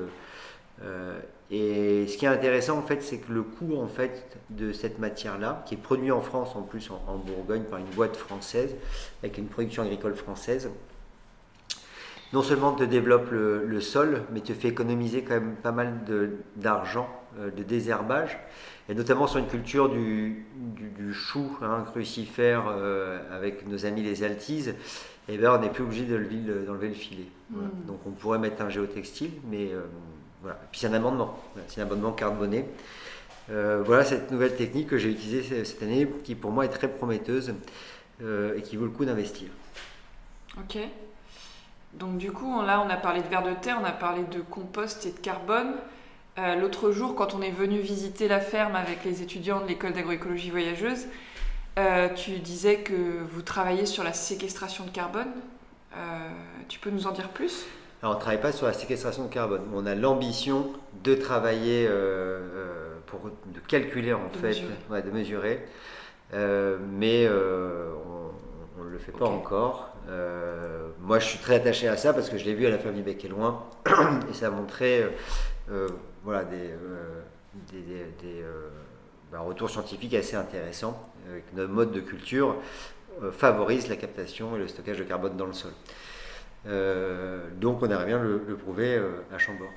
et 1.52 2.08
ce 2.08 2.18
qui 2.18 2.26
est 2.26 2.30
intéressant 2.30 2.80
en 2.80 2.82
fait, 2.82 3.04
c'est 3.04 3.20
que 3.20 3.32
le 3.32 3.44
coût 3.44 3.78
en 3.78 3.88
fait 3.88 4.36
de 4.50 4.74
cette 4.74 4.98
matière-là, 4.98 5.64
qui 5.68 5.76
est 5.76 5.78
produit 5.78 6.12
en 6.12 6.22
France 6.22 6.56
en 6.56 6.64
plus 6.64 6.90
en 6.90 7.18
Bourgogne 7.18 7.64
par 7.64 7.78
une 7.78 7.94
boîte 7.96 8.16
française 8.16 8.76
avec 9.22 9.38
une 9.38 9.46
production 9.46 9.84
agricole 9.84 10.16
française, 10.16 10.72
non 12.34 12.42
seulement 12.42 12.74
te 12.74 12.84
développe 12.84 13.30
le, 13.32 13.82
sol, 13.82 14.24
mais 14.32 14.42
te 14.42 14.54
fait 14.54 14.68
économiser 14.68 15.24
quand 15.24 15.36
même 15.36 15.56
pas 15.56 15.72
mal 15.72 16.02
d'argent 16.56 17.10
de, 17.38 17.42
euh, 17.42 17.52
de, 17.52 17.64
désherbage, 17.64 18.38
et 18.90 18.96
notamment 18.96 19.28
sur 19.28 19.40
une 19.40 19.48
culture 19.48 19.90
du, 19.90 20.46
du, 20.56 21.14
chou 21.14 21.58
hein, 21.62 21.84
crucifère 21.92 22.66
euh, 22.68 23.20
avec 23.36 23.68
nos 23.68 23.86
amis 23.86 24.02
les 24.04 24.24
altises, 24.24 24.70
et 25.28 25.34
eh 25.34 25.38
ben, 25.38 25.56
on 25.58 25.62
n'est 25.62 25.72
plus 25.72 25.84
obligé 25.84 26.06
d'enlever 26.06 26.88
le 26.88 26.94
filet. 26.94 27.26
Hmm. 27.50 27.88
Donc 27.88 28.00
on 28.06 28.12
pourrait 28.12 28.38
mettre 28.38 28.62
un 28.62 28.70
géotextile, 28.70 29.32
mais 29.50 29.72
euh, 29.74 29.82
voilà. 30.42 30.60
Puis 30.72 30.82
c'est 30.82 30.88
un 30.88 30.94
amendement, 30.94 31.40
c'est 31.68 31.82
un 31.82 31.84
abonnement 31.86 32.12
carboné. 32.12 32.66
voilà 33.48 34.04
cette 34.06 34.32
nouvelle 34.32 34.56
technique 34.56 34.88
que 34.88 34.98
j'ai 34.98 35.10
utilisée 35.10 35.66
cette 35.66 35.82
année, 35.82 36.08
qui 36.24 36.36
pour 36.36 36.52
moi 36.52 36.66
est 36.66 36.70
très 36.70 36.88
prometteuse 36.88 37.54
et 38.22 38.62
qui 38.62 38.78
vaut 38.78 38.86
le 38.86 38.92
coup 38.92 39.06
d'investir. 39.06 39.50
Ok. 40.58 40.78
Donc 42.00 42.18
du 42.18 42.32
coup, 42.32 42.62
là, 42.62 42.84
on 42.86 42.90
a 42.90 42.98
parlé 42.98 43.22
de 43.22 43.28
vers 43.28 43.44
de 43.44 43.54
terre, 43.54 43.78
on 43.82 43.86
a 43.86 43.92
parlé 43.92 44.24
de 44.24 44.42
compost 44.42 45.06
et 45.06 45.12
de 45.12 45.20
carbone. 45.20 45.74
Euh, 46.38 46.56
l'autre 46.56 46.92
jour, 46.92 47.16
quand 47.16 47.34
on 47.34 47.42
est 47.42 47.52
venu 47.52 47.80
visiter 47.80 48.28
la 48.28 48.42
ferme 48.42 48.76
avec 48.76 49.06
les 49.06 49.22
étudiants 49.22 49.62
de 49.62 49.68
l'école 49.68 49.94
d'agroécologie 49.94 50.50
voyageuse, 50.50 51.08
euh, 51.80 52.10
tu 52.14 52.32
disais 52.40 52.80
que 52.80 53.22
vous 53.32 53.42
travaillez 53.42 53.86
sur 53.86 54.04
la 54.04 54.12
séquestration 54.12 54.84
de 54.84 54.90
carbone. 54.90 55.30
Euh, 55.96 56.30
tu 56.68 56.80
peux 56.80 56.90
nous 56.90 57.08
en 57.08 57.12
dire 57.12 57.30
plus? 57.30 57.66
Alors, 58.02 58.16
on 58.16 58.18
ne 58.18 58.22
travaille 58.22 58.42
pas 58.42 58.52
sur 58.52 58.68
la 58.68 58.74
séquestration 58.74 59.24
de 59.24 59.34
carbone. 59.34 59.62
On 59.74 59.86
a 59.86 59.96
l'ambition 59.96 60.74
de 61.04 61.16
travailler, 61.16 61.90
pour 63.08 63.22
de 63.30 63.60
calculer 63.68 64.14
en 64.14 64.30
fait, 64.30 64.62
de 64.90 65.12
mesurer, 65.12 65.66
mais 66.34 67.30
on 67.30 68.84
ne 68.84 68.90
le 68.90 68.98
fait 69.00 69.14
pas 69.14 69.26
encore. 69.26 69.95
Euh, 70.10 70.90
moi, 71.02 71.20
je 71.20 71.26
suis 71.26 71.40
très 71.40 71.56
attaché 71.56 71.88
à 71.88 71.98
ça 71.98 72.14
parce 72.14 72.30
que 72.30 72.38
je 72.38 72.46
l'ai 72.46 72.54
vu 72.54 72.66
à 72.66 72.70
la 72.70 72.78
famille 72.80 73.02
Bec 73.02 73.24
et 73.26 73.28
Loin 73.28 73.66
et 74.30 74.34
ça 74.34 74.48
a 74.48 74.50
montré 74.50 75.04
euh, 75.04 75.10
euh, 75.72 75.90
voilà, 76.24 76.44
des, 76.44 76.70
des, 77.72 78.44
bah, 79.32 79.40
retours 79.40 79.70
scientifiques 79.70 80.14
assez 80.14 80.36
intéressants. 80.36 81.12
Avec 81.30 81.44
notre 81.54 81.72
mode 81.72 81.92
de 81.92 82.02
culture 82.02 82.56
favorise 83.32 83.88
la 83.88 83.96
captation 83.96 84.56
et 84.56 84.60
le 84.60 84.68
stockage 84.68 85.00
de 85.00 85.04
carbone 85.04 85.38
dans 85.38 85.48
le 85.48 85.54
sol. 85.54 85.72
donc 87.60 87.82
on 87.82 87.86
aimerait 87.86 88.06
bien 88.06 88.22
le, 88.22 88.40
prouver 88.56 89.02
à 89.34 89.38
Chambord. 89.40 89.70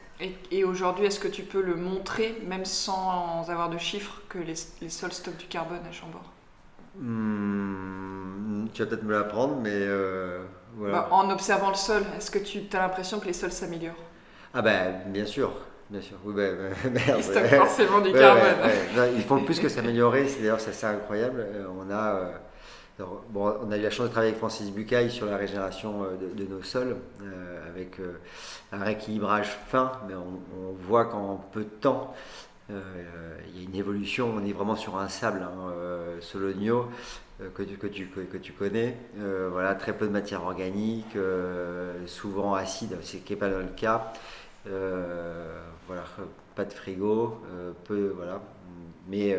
Et, 0.51 0.65
aujourd'hui, 0.65 1.07
est-ce 1.07 1.21
que 1.21 1.29
tu 1.29 1.45
peux 1.45 1.63
le 1.63 1.75
montrer, 1.75 2.37
même 2.47 2.65
sans 2.65 3.49
avoir 3.49 3.71
de 3.71 3.79
chiffres, 3.79 4.21
que 4.29 4.39
les, 4.39 4.55
les 4.83 4.89
sols 4.91 5.13
stockent 5.13 5.39
du 5.39 5.47
carbone 5.47 5.81
à 5.89 5.93
Chambord? 5.93 6.33
Hmm, 6.99 8.38
tu 8.73 8.83
vas 8.83 8.89
peut-être 8.89 9.05
me 9.05 9.13
l'apprendre, 9.13 9.57
mais 9.63 9.71
euh, 9.73 10.41
voilà. 10.77 11.01
Bah, 11.01 11.09
en 11.11 11.31
observant 11.31 11.71
le 11.71 11.75
sol, 11.75 12.03
est-ce 12.17 12.31
que 12.31 12.39
tu 12.39 12.63
as 12.73 12.81
l'impression 12.81 13.21
que 13.21 13.27
les 13.27 13.33
sols 13.33 13.53
s'améliorent? 13.53 13.95
Ah 14.55 14.63
ben, 14.63 14.95
bien 15.07 15.27
sûr. 15.27 15.51
Bien 15.91 16.03
sûr, 16.03 16.17
oui, 16.25 16.35
ben, 16.35 16.71
Ils 17.17 17.23
stockent 17.25 17.47
forcément 17.47 18.01
du 18.01 18.13
carbone. 18.13 18.43
ils 19.17 19.23
font 19.23 19.43
plus 19.43 19.59
que 19.59 19.69
s'améliorer, 19.69 20.29
c'est 20.29 20.41
d'ailleurs 20.41 20.61
c'est 20.61 20.85
incroyable. 20.85 21.41
Euh, 21.41 21.67
on 21.81 21.91
a, 21.91 22.15
euh, 23.01 23.05
bon, 23.31 23.55
on 23.63 23.73
a 23.73 23.79
eu 23.79 23.83
la 23.83 23.91
chance 23.91 24.07
de 24.07 24.11
travailler 24.11 24.33
avec 24.33 24.39
Francis 24.39 24.71
Bucaille 24.71 25.11
sur 25.11 25.27
la 25.27 25.39
régénération 25.39 26.03
de, 26.37 26.45
nos 26.45 26.63
sols, 26.63 26.97
avec 27.67 27.97
un 28.73 28.85
rééquilibrage 28.85 29.49
fin, 29.69 29.93
mais 30.07 30.15
on, 30.15 30.41
on 30.61 30.73
voit 30.79 31.07
qu'en 31.07 31.37
peu 31.53 31.61
de 31.61 31.71
temps, 31.71 32.15
euh, 32.71 33.39
il 33.49 33.63
y 33.63 33.65
a 33.65 33.69
une 33.69 33.75
évolution, 33.75 34.31
on 34.35 34.45
est 34.45 34.53
vraiment 34.53 34.77
sur 34.77 34.99
un 34.99 35.09
sable, 35.09 35.41
hein, 35.43 35.71
euh, 35.73 36.21
Sologno, 36.21 36.81
euh, 36.81 36.85
que, 37.55 37.63
tu, 37.63 37.77
que, 37.77 37.87
tu, 37.87 38.07
que, 38.07 38.37
tu 38.37 38.53
connais. 38.53 38.97
voilà, 39.51 39.75
très 39.75 39.97
peu 39.97 40.07
de 40.07 40.13
matière 40.13 40.43
organique, 40.45 41.17
souvent 42.07 42.55
acide, 42.55 42.97
ce 43.03 43.17
qui 43.17 43.33
n'est 43.33 43.39
pas 43.39 43.49
le 43.49 43.65
cas. 43.77 44.13
voilà, 44.65 46.05
pas 46.55 46.65
de 46.65 46.73
frigo, 46.73 47.41
peu, 47.85 48.13
voilà. 48.17 48.43
Mais 49.09 49.39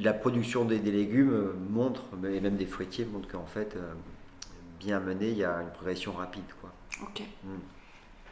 la 0.00 0.12
production 0.12 0.64
des, 0.64 0.78
légumes 0.78 1.52
montre, 1.70 2.02
et 2.24 2.40
même 2.40 2.56
des 2.56 2.66
fruitiers, 2.66 3.04
montre 3.04 3.28
qu'en 3.28 3.46
fait, 3.46 3.76
bien 4.78 5.00
mené, 5.00 5.30
il 5.30 5.38
y 5.38 5.44
a 5.44 5.62
une 5.62 5.70
progression 5.70 6.12
rapide. 6.12 6.44
Quoi. 6.60 6.70
Ok. 7.02 7.22
Mm. 7.44 7.56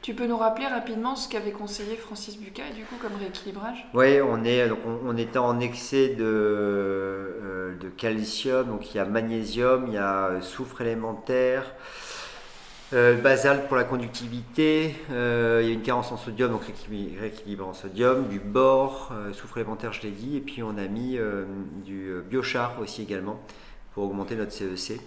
Tu 0.03 0.13
peux 0.13 0.27
nous 0.27 0.37
rappeler 0.37 0.67
rapidement 0.67 1.17
ce 1.17 1.31
qu'avait 1.31 1.51
conseillé 1.51 1.97
Francis 1.97 2.39
Bucaille 2.39 2.75
du 2.75 2.85
coup 2.85 2.97
comme 3.01 3.15
rééquilibrage? 3.19 3.89
Oui, 3.95 4.21
on 4.21 4.45
est 4.45 4.69
donc 4.69 4.81
on, 4.85 5.17
était 5.17 5.39
en 5.39 5.61
excès 5.61 6.11
de, 6.11 7.24
euh, 7.75 7.83
de, 7.83 7.89
calcium, 7.89 8.67
donc 8.67 8.93
il 8.93 8.97
y 8.97 9.01
a 9.01 9.05
magnésium, 9.05 9.85
il 9.89 9.95
y 9.95 9.99
a 9.99 10.27
euh, 10.27 10.41
soufre 10.41 10.81
élémentaire, 10.81 11.65
euh, 12.93 13.21
basalte 13.21 13.67
pour 13.67 13.77
la 13.77 13.85
conductivité, 13.85 14.95
il 15.11 15.15
y 15.15 15.71
a 15.71 15.73
une 15.73 15.83
carence 15.83 16.13
en 16.13 16.17
sodium, 16.17 16.51
donc 16.51 16.63
rééquilibre 17.21 17.67
en 17.67 17.75
sodium, 17.75 18.29
du 18.29 18.39
bore, 18.39 19.13
soufre 19.33 19.59
élémentaire, 19.59 19.93
je 19.93 20.03
l'ai 20.03 20.11
dit, 20.11 20.37
et 20.37 20.41
puis 20.41 20.63
on 20.63 20.77
a 20.79 20.87
mis 20.87 21.19
du 21.85 22.15
biochar 22.29 22.79
aussi 22.81 23.03
également 23.03 23.41
pour 23.95 24.05
augmenter 24.05 24.37
notre 24.37 24.53
CEC. 24.53 25.01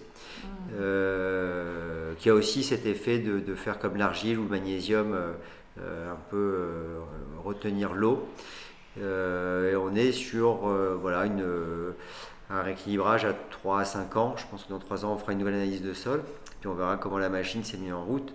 Euh, 0.74 2.12
qui 2.18 2.30
a 2.30 2.34
aussi 2.34 2.62
cet 2.62 2.84
effet 2.86 3.18
de, 3.18 3.54
faire 3.54 3.78
comme 3.78 3.96
l'argile 3.96 4.38
ou 4.38 4.42
le 4.42 4.48
magnésium, 4.48 5.12
euh, 5.12 5.32
euh, 5.80 6.12
un 6.12 6.18
peu 6.30 6.68
retenir 7.42 7.94
l'eau. 7.94 8.28
et 8.98 9.76
on 9.76 9.94
est 9.94 10.12
sur 10.12 10.68
voilà, 11.00 11.26
une, 11.26 11.44
un 12.50 12.62
rééquilibrage 12.62 13.24
à 13.24 13.32
3 13.32 13.80
à 13.80 13.84
5 13.84 14.16
ans. 14.16 14.34
Je 14.36 14.44
pense 14.50 14.64
que 14.64 14.70
dans 14.70 14.78
3 14.78 15.04
ans, 15.04 15.12
on 15.14 15.18
fera 15.18 15.32
une 15.32 15.38
nouvelle 15.38 15.54
analyse 15.54 15.82
de 15.82 15.92
sol, 15.92 16.22
puis 16.60 16.68
on 16.68 16.74
verra 16.74 16.96
comment 16.96 17.18
la 17.18 17.28
machine 17.28 17.64
s'est 17.64 17.76
mise 17.76 17.92
en 17.92 18.04
route. 18.04 18.32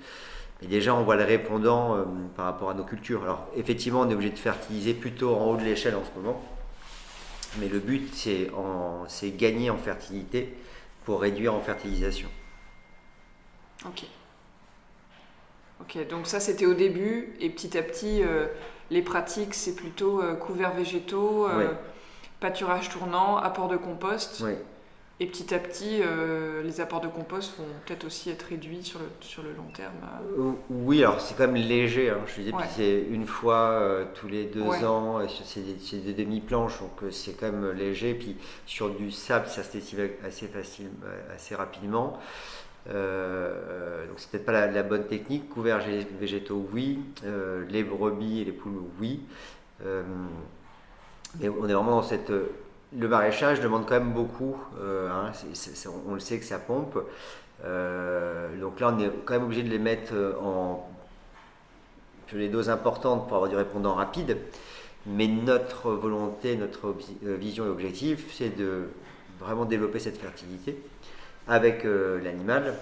Et 0.61 0.67
déjà, 0.67 0.95
on 0.95 1.03
voit 1.03 1.15
le 1.15 1.23
répondant 1.23 2.05
par 2.37 2.45
rapport 2.45 2.69
à 2.69 2.73
nos 2.73 2.85
cultures. 2.85 3.23
Alors, 3.23 3.47
effectivement, 3.55 4.01
on 4.01 4.09
est 4.09 4.13
obligé 4.13 4.29
de 4.29 4.39
fertiliser 4.39 4.93
plutôt 4.93 5.35
en 5.35 5.49
haut 5.49 5.57
de 5.57 5.63
l'échelle 5.63 5.95
en 5.95 6.03
ce 6.05 6.17
moment. 6.17 6.41
Mais 7.59 7.67
le 7.67 7.79
but, 7.79 8.13
c'est 8.13 9.37
gagner 9.37 9.69
en 9.69 9.77
fertilité 9.77 10.55
pour 11.05 11.21
réduire 11.21 11.53
en 11.53 11.59
fertilisation. 11.59 12.29
Ok. 13.85 14.05
Ok, 15.81 16.07
donc 16.07 16.27
ça 16.27 16.39
c'était 16.39 16.65
au 16.65 16.73
début, 16.73 17.33
et 17.41 17.49
petit 17.49 17.77
à 17.77 17.81
petit, 17.81 18.23
euh, 18.23 18.47
les 18.89 19.01
pratiques 19.01 19.53
c'est 19.53 19.75
plutôt 19.75 20.21
euh, 20.21 20.33
couverts 20.35 20.73
végétaux, 20.73 21.47
euh, 21.49 21.73
pâturage 22.43 22.89
tournant, 22.89 23.37
apport 23.37 23.69
de 23.69 23.77
compost. 23.77 24.41
Oui. 24.43 24.51
Et 25.21 25.27
petit 25.27 25.55
à 25.55 25.59
petit, 25.59 26.01
euh, 26.01 26.61
les 26.63 26.81
apports 26.81 26.99
de 26.99 27.07
compost 27.07 27.57
vont 27.57 27.63
peut-être 27.85 28.03
aussi 28.03 28.29
être 28.29 28.43
réduits 28.43 28.83
sur 28.83 28.99
le, 28.99 29.05
sur 29.21 29.43
le 29.43 29.53
long 29.53 29.71
terme. 29.73 29.93
Euh. 30.37 30.51
Oui, 30.69 31.01
alors 31.01 31.21
c'est 31.21 31.37
quand 31.37 31.47
même 31.47 31.55
léger. 31.55 32.09
Hein, 32.09 32.17
je 32.27 32.41
disais, 32.41 32.51
c'est 32.75 33.05
une 33.09 33.25
fois 33.25 33.69
euh, 33.69 34.05
tous 34.15 34.27
les 34.27 34.43
deux 34.43 34.83
ans, 34.83 35.21
c'est 35.45 35.61
des, 35.61 36.11
des 36.11 36.25
demi-planches, 36.25 36.81
donc 36.81 37.13
c'est 37.13 37.39
quand 37.39 37.49
même 37.49 37.71
léger. 37.71 38.13
Puis 38.15 38.35
sur 38.65 38.89
du 38.89 39.09
sable, 39.09 39.47
ça 39.47 39.63
se 39.63 39.71
décide 39.71 40.11
assez, 40.25 40.47
facile, 40.47 40.89
assez 41.33 41.55
rapidement. 41.55 42.19
donc 42.87 44.17
c'est 44.17 44.31
peut-être 44.31 44.45
pas 44.45 44.67
la, 44.67 44.83
bonne 44.83 45.05
technique. 45.05 45.47
Couverts 45.47 45.85
végétaux, 46.19 46.67
oui. 46.73 46.99
les 47.69 47.83
brebis 47.83 48.41
et 48.41 48.45
les 48.45 48.51
poules, 48.51 48.81
oui. 48.99 49.21
On 51.41 51.67
est 51.67 51.73
vraiment 51.73 51.91
dans 51.91 52.03
cette 52.03 52.31
le 52.95 53.07
maraîchage 53.07 53.59
demande 53.59 53.87
quand 53.87 53.95
même 53.95 54.13
beaucoup. 54.13 54.55
Hein, 54.79 55.31
on 56.07 56.13
le 56.13 56.19
sait 56.19 56.37
que 56.37 56.45
ça 56.45 56.59
pompe. 56.59 56.99
donc 57.63 58.79
là, 58.79 58.93
on 58.95 58.99
est 58.99 59.09
quand 59.25 59.33
même 59.33 59.45
obligé 59.45 59.63
de 59.63 59.69
les 59.69 59.79
mettre 59.79 60.13
en 60.41 60.87
sur 62.27 62.37
les 62.37 62.49
doses 62.49 62.69
importantes 62.69 63.27
pour 63.27 63.35
avoir 63.35 63.49
du 63.49 63.55
répondant 63.55 63.95
rapide. 63.95 64.37
Mais 65.05 65.27
notre 65.27 65.91
volonté, 65.91 66.55
notre 66.55 66.95
vision 67.21 67.65
et 67.65 67.69
objectif, 67.69 68.33
c'est 68.33 68.55
de 68.55 68.89
vraiment 69.39 69.65
développer 69.65 69.99
cette 69.99 70.17
fertilité 70.17 70.81
avec 71.47 71.83
l'animal 71.83 72.75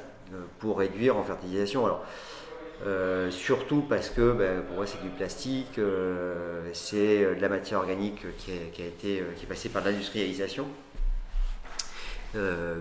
pour 0.59 0.79
réduire 0.79 1.17
en 1.17 1.23
fertilisation. 1.23 1.85
Alors, 1.85 2.03
euh, 2.85 3.29
surtout 3.31 3.81
parce 3.81 4.09
que 4.09 4.31
ben, 4.31 4.61
pour 4.63 4.77
moi 4.77 4.87
c'est 4.87 5.01
du 5.01 5.09
plastique, 5.09 5.77
euh, 5.77 6.69
c'est 6.73 7.35
de 7.35 7.41
la 7.41 7.49
matière 7.49 7.79
organique 7.79 8.25
qui, 8.37 8.51
a 8.51 8.85
été, 8.85 9.21
euh, 9.21 9.33
qui 9.35 9.45
est 9.45 9.47
passée 9.47 9.69
par 9.69 9.83
l'industrialisation, 9.83 10.67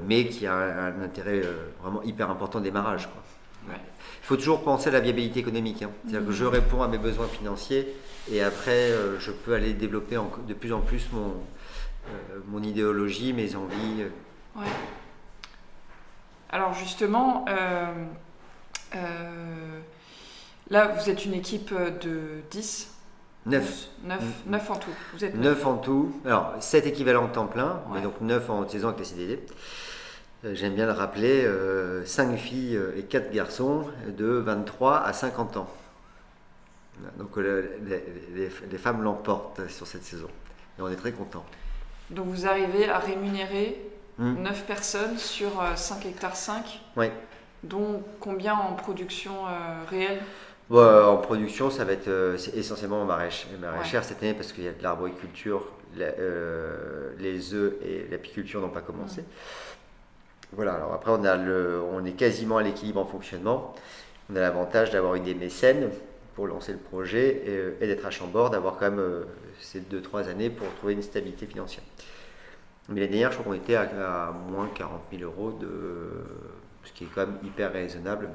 mais 0.06 0.26
qui 0.26 0.46
a 0.46 0.54
un, 0.54 1.02
intérêt 1.02 1.42
vraiment 1.82 2.02
hyper 2.02 2.30
important 2.30 2.60
de 2.60 2.64
démarrage. 2.64 3.08
Il 3.68 3.74
faut 4.22 4.36
toujours 4.36 4.62
penser 4.62 4.88
à 4.88 4.92
la 4.92 5.00
viabilité 5.00 5.40
économique. 5.40 5.82
Hein. 5.82 5.90
C'est-à-dire 6.04 6.26
que 6.26 6.32
je 6.32 6.44
mhm. 6.44 6.50
réponds 6.50 6.82
à 6.82 6.88
mes 6.88 6.98
besoins 6.98 7.26
financiers 7.26 7.94
et 8.30 8.42
après 8.42 8.92
je 9.18 9.32
peux 9.32 9.54
aller 9.54 9.72
développer 9.72 10.16
de 10.46 10.54
plus 10.54 10.72
en 10.72 10.80
plus 10.80 11.08
mon, 11.12 11.34
mon 12.46 12.62
idéologie, 12.62 13.32
mes 13.32 13.56
envies. 13.56 14.04
Ouais. 14.56 14.66
Alors 16.52 16.74
justement, 16.74 17.44
euh, 17.48 17.86
là, 20.70 20.88
vous 20.88 21.10
êtes 21.10 21.24
une 21.24 21.34
équipe 21.34 21.72
de 21.74 22.42
10 22.50 22.90
9. 23.46 23.88
9, 24.04 24.22
9 24.46 24.70
en 24.70 24.76
tout. 24.76 24.90
Vous 25.14 25.24
êtes 25.24 25.34
9. 25.34 25.66
en 25.66 25.76
tout. 25.78 26.20
Alors, 26.26 26.54
7 26.60 26.86
équivalents 26.86 27.28
temps 27.28 27.46
plein, 27.46 27.82
mais 27.92 28.02
donc 28.02 28.20
9 28.20 28.50
en 28.50 28.68
saison 28.68 28.88
avec 28.88 29.00
les 29.00 29.06
CDD. 29.06 29.40
Euh, 30.44 30.54
j'aime 30.54 30.74
bien 30.74 30.86
le 30.86 30.92
rappeler, 30.92 31.44
5 32.04 32.28
euh, 32.28 32.36
filles 32.36 32.78
et 32.96 33.02
4 33.02 33.32
garçons 33.32 33.84
de 34.06 34.26
23 34.26 35.02
à 35.02 35.12
50 35.12 35.56
ans. 35.56 35.68
Donc 37.18 37.36
les, 37.38 38.78
femmes 38.78 39.02
l'emportent 39.02 39.66
sur 39.68 39.86
cette 39.86 40.04
saison. 40.04 40.28
Et 40.78 40.82
on 40.82 40.88
est 40.88 40.96
très 40.96 41.12
contents. 41.12 41.44
Donc 42.10 42.26
vous 42.26 42.46
arrivez 42.46 42.90
à 42.90 42.98
rémunérer 42.98 43.80
9 44.18 44.36
hmm. 44.36 44.66
personnes 44.66 45.16
sur 45.16 45.50
5 45.74 46.04
hectares 46.04 46.36
5 46.36 46.80
Oui. 46.96 47.06
Donc 47.62 48.02
combien 48.20 48.54
en 48.54 48.74
production 48.74 49.46
euh, 49.46 49.84
réelle? 49.88 50.20
En 50.70 51.16
production, 51.16 51.68
ça 51.68 51.84
va 51.84 51.92
être 51.92 52.08
euh, 52.08 52.36
essentiellement 52.54 53.04
maraîchère 53.04 54.04
cette 54.04 54.22
année 54.22 54.34
parce 54.34 54.52
qu'il 54.52 54.64
y 54.64 54.68
a 54.68 54.72
de 54.72 54.82
l'arboriculture, 54.82 55.66
euh, 55.98 57.10
les 57.18 57.54
œufs 57.54 57.74
et 57.84 58.06
l'apiculture 58.10 58.60
n'ont 58.60 58.68
pas 58.68 58.80
commencé. 58.80 59.24
Voilà, 60.52 60.74
alors 60.74 60.92
après 60.92 61.10
on, 61.10 61.24
a 61.24 61.36
le, 61.36 61.80
on 61.92 62.04
est 62.04 62.12
quasiment 62.12 62.58
à 62.58 62.62
l'équilibre 62.62 63.00
en 63.00 63.04
fonctionnement. 63.04 63.74
On 64.32 64.36
a 64.36 64.40
l'avantage 64.40 64.90
d'avoir 64.90 65.16
eu 65.16 65.20
des 65.20 65.34
mécènes 65.34 65.90
pour 66.36 66.46
lancer 66.46 66.72
le 66.72 66.78
projet 66.78 67.74
et, 67.80 67.86
d'être 67.86 68.06
à 68.06 68.10
Chambord, 68.10 68.50
d'avoir 68.50 68.76
quand 68.78 68.90
même 68.92 69.24
ces 69.60 69.80
2-3 69.80 70.28
années 70.28 70.50
pour 70.50 70.68
trouver 70.76 70.92
une 70.92 71.02
stabilité 71.02 71.46
financière. 71.46 71.84
Mais 72.88 73.00
l'année 73.00 73.12
dernière, 73.12 73.32
je 73.32 73.38
crois 73.38 73.52
qu'on 73.52 73.60
était 73.60 73.74
à, 73.74 73.82
à, 73.82 74.30
moins 74.30 74.68
40 74.74 75.00
000 75.12 75.24
euros 75.24 75.50
de, 75.50 75.66
ce 76.90 76.98
qui 76.98 77.04
est 77.04 77.08
quand 77.14 77.26
même 77.26 77.38
hyper 77.44 77.72
raisonnable 77.72 78.28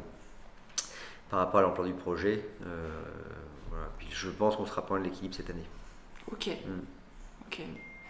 par 1.29 1.39
rapport 1.39 1.59
à 1.59 1.63
l'emploi 1.63 1.85
du 1.85 1.93
projet. 1.93 2.43
Euh, 2.65 2.89
Puis 3.97 4.07
je 4.11 4.29
pense 4.29 4.55
qu'on 4.55 4.65
sera 4.65 4.85
point 4.85 4.99
de 4.99 5.05
l'équilibre 5.05 5.35
cette 5.35 5.49
année. 5.49 5.65
Ok. 6.31 6.47
Mm. 6.47 6.79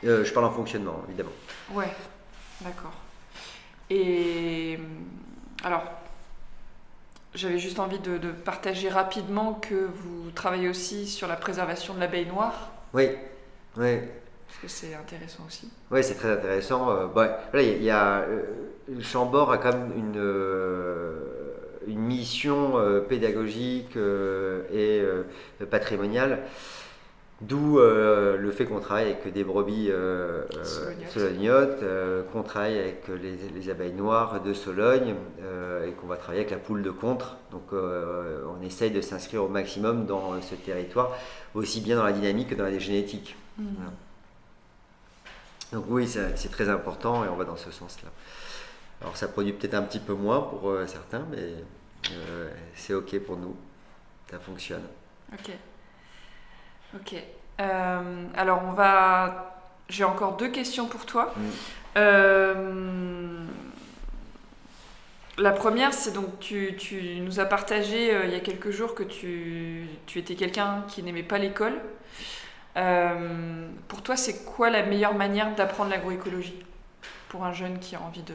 Euh, 0.04 0.24
je 0.24 0.34
parle 0.34 0.46
en 0.46 0.52
fonctionnement, 0.52 1.04
évidemment. 1.08 1.32
Ouais, 1.72 1.92
d'accord. 2.62 2.94
Et 3.90 4.80
alors, 5.64 5.84
j'avais 7.34 7.60
juste 7.60 7.80
envie 7.80 8.00
de, 8.00 8.32
partager 8.32 8.90
rapidement 8.90 9.54
que 9.54 9.76
vous 9.76 10.32
travaillez 10.32 10.70
aussi 10.70 11.08
sur 11.08 11.28
la 11.28 11.36
préservation 11.36 11.94
de 11.94 12.00
l'abeille 12.00 12.28
noire. 12.28 12.72
Oui, 12.94 13.10
oui. 13.78 14.00
Parce 14.48 14.60
que 14.62 14.68
c'est 14.68 14.94
intéressant 14.94 15.44
aussi. 15.48 15.70
Oui, 15.92 16.04
c'est 16.04 16.16
très 16.16 16.32
intéressant. 16.32 16.90
Euh, 16.90 17.08
bah, 17.08 17.40
il 17.54 17.84
y 17.84 17.90
a, 17.90 18.20
euh, 18.20 18.44
Chambord 19.02 19.52
a 19.52 19.58
quand 19.58 19.74
même 19.74 19.92
une, 19.96 20.18
euh, 20.18 21.20
une 21.88 22.00
mission 22.00 22.74
pédagogique 23.08 23.98
et 24.74 25.02
patrimoniale. 25.70 26.44
D'où 27.42 27.78
le 27.80 28.52
fait 28.52 28.66
qu'on 28.66 28.80
travaille 28.80 29.06
avec 29.06 29.32
des 29.32 29.44
brebis 29.44 29.92
solognotes, 31.04 31.84
qu'on 32.32 32.44
travaille 32.44 32.80
avec 32.80 33.04
les, 33.56 33.70
abeilles 33.70 33.94
noires 33.94 34.42
de 34.42 34.54
Sologne 34.54 35.16
et 35.86 35.92
qu'on 35.92 36.08
va 36.08 36.16
travailler 36.18 36.42
avec 36.42 36.52
la 36.52 36.58
poule 36.58 36.82
de 36.82 36.92
contre. 36.92 37.38
Donc 37.52 37.72
on 37.72 38.66
essaye 38.66 38.90
de 38.92 39.02
s'inscrire 39.02 39.44
au 39.44 39.50
maximum 39.50 40.06
dans 40.06 40.42
ce 40.42 40.56
territoire, 40.56 41.12
aussi 41.54 41.82
bien 41.82 41.98
dans 41.98 42.06
la 42.06 42.14
dynamique 42.14 42.50
que 42.50 42.56
dans 42.56 42.64
la 42.64 42.80
génétique. 42.80 43.36
Mmh. 43.60 43.64
Donc 45.74 45.86
oui, 45.90 46.08
c'est 46.08 46.52
très 46.52 46.70
important 46.70 47.26
et 47.26 47.28
on 47.28 47.36
va 47.36 47.44
dans 47.44 47.58
ce 47.58 47.70
sens-là. 47.72 48.10
Alors 49.02 49.18
ça 49.18 49.28
produit 49.28 49.54
peut-être 49.54 49.74
un 49.74 49.84
petit 49.84 50.00
peu 50.00 50.14
moins 50.14 50.42
pour 50.42 50.70
euh, 50.70 50.88
certains, 50.88 51.26
mais 51.30 51.54
euh, 52.12 52.50
c'est 52.76 52.94
OK 52.94 53.18
pour 53.20 53.38
nous. 53.38 53.56
Ça 54.30 54.40
fonctionne. 54.40 54.84
OK. 55.34 55.52
OK. 56.96 57.16
Euh, 57.60 58.26
alors 58.36 58.62
on 58.66 58.72
va... 58.72 59.52
J'ai 59.88 60.04
encore 60.04 60.36
deux 60.38 60.50
questions 60.50 60.88
pour 60.88 61.06
toi. 61.06 61.34
Mm. 61.38 61.50
La 65.38 65.52
première, 65.52 65.94
c'est 65.94 66.12
donc 66.12 66.40
tu, 66.40 66.76
tu, 66.78 67.20
nous 67.20 67.40
as 67.40 67.46
partagé 67.46 68.18
il 68.24 68.32
y 68.32 68.36
a 68.36 68.40
quelques 68.40 68.72
jours 68.72 68.96
que 68.96 69.04
tu, 69.04 69.86
tu 70.08 70.18
étais 70.18 70.36
quelqu'un 70.36 70.84
qui 70.88 71.04
n'aimait 71.04 71.24
pas 71.24 71.38
l'école. 71.38 71.74
Pour 73.88 74.02
toi, 74.02 74.16
c'est 74.16 74.44
quoi 74.46 74.70
la 74.70 74.84
meilleure 74.84 75.14
manière 75.14 75.54
d'apprendre 75.56 75.92
l'agroécologie? 75.92 76.66
Pour 77.36 77.44
un 77.46 77.52
jeune 77.52 77.80
qui 77.80 77.98
a 77.98 78.02
envie 78.02 78.24
de, 78.24 78.34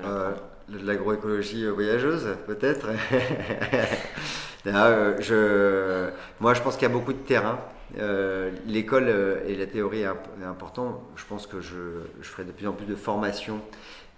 de 0.00 0.06
euh, 0.06 0.30
L'agroécologie 0.68 1.66
voyageuse, 1.66 2.28
peut-être 2.46 2.86
ah, 4.72 5.18
je, 5.18 6.10
Moi, 6.38 6.54
je 6.54 6.62
pense 6.62 6.74
qu'il 6.74 6.84
y 6.84 6.90
a 6.90 6.94
beaucoup 6.94 7.12
de 7.12 7.18
terrain. 7.18 7.58
Euh, 7.98 8.52
l'école 8.66 9.08
et 9.48 9.56
la 9.56 9.66
théorie 9.66 10.02
est, 10.02 10.44
important. 10.46 11.02
Je 11.16 11.24
pense 11.24 11.48
que 11.48 11.60
je, 11.60 12.02
je, 12.22 12.28
ferai 12.28 12.44
de 12.44 12.52
plus 12.52 12.68
en 12.68 12.72
plus 12.72 12.86
de 12.86 12.94
formation. 12.94 13.60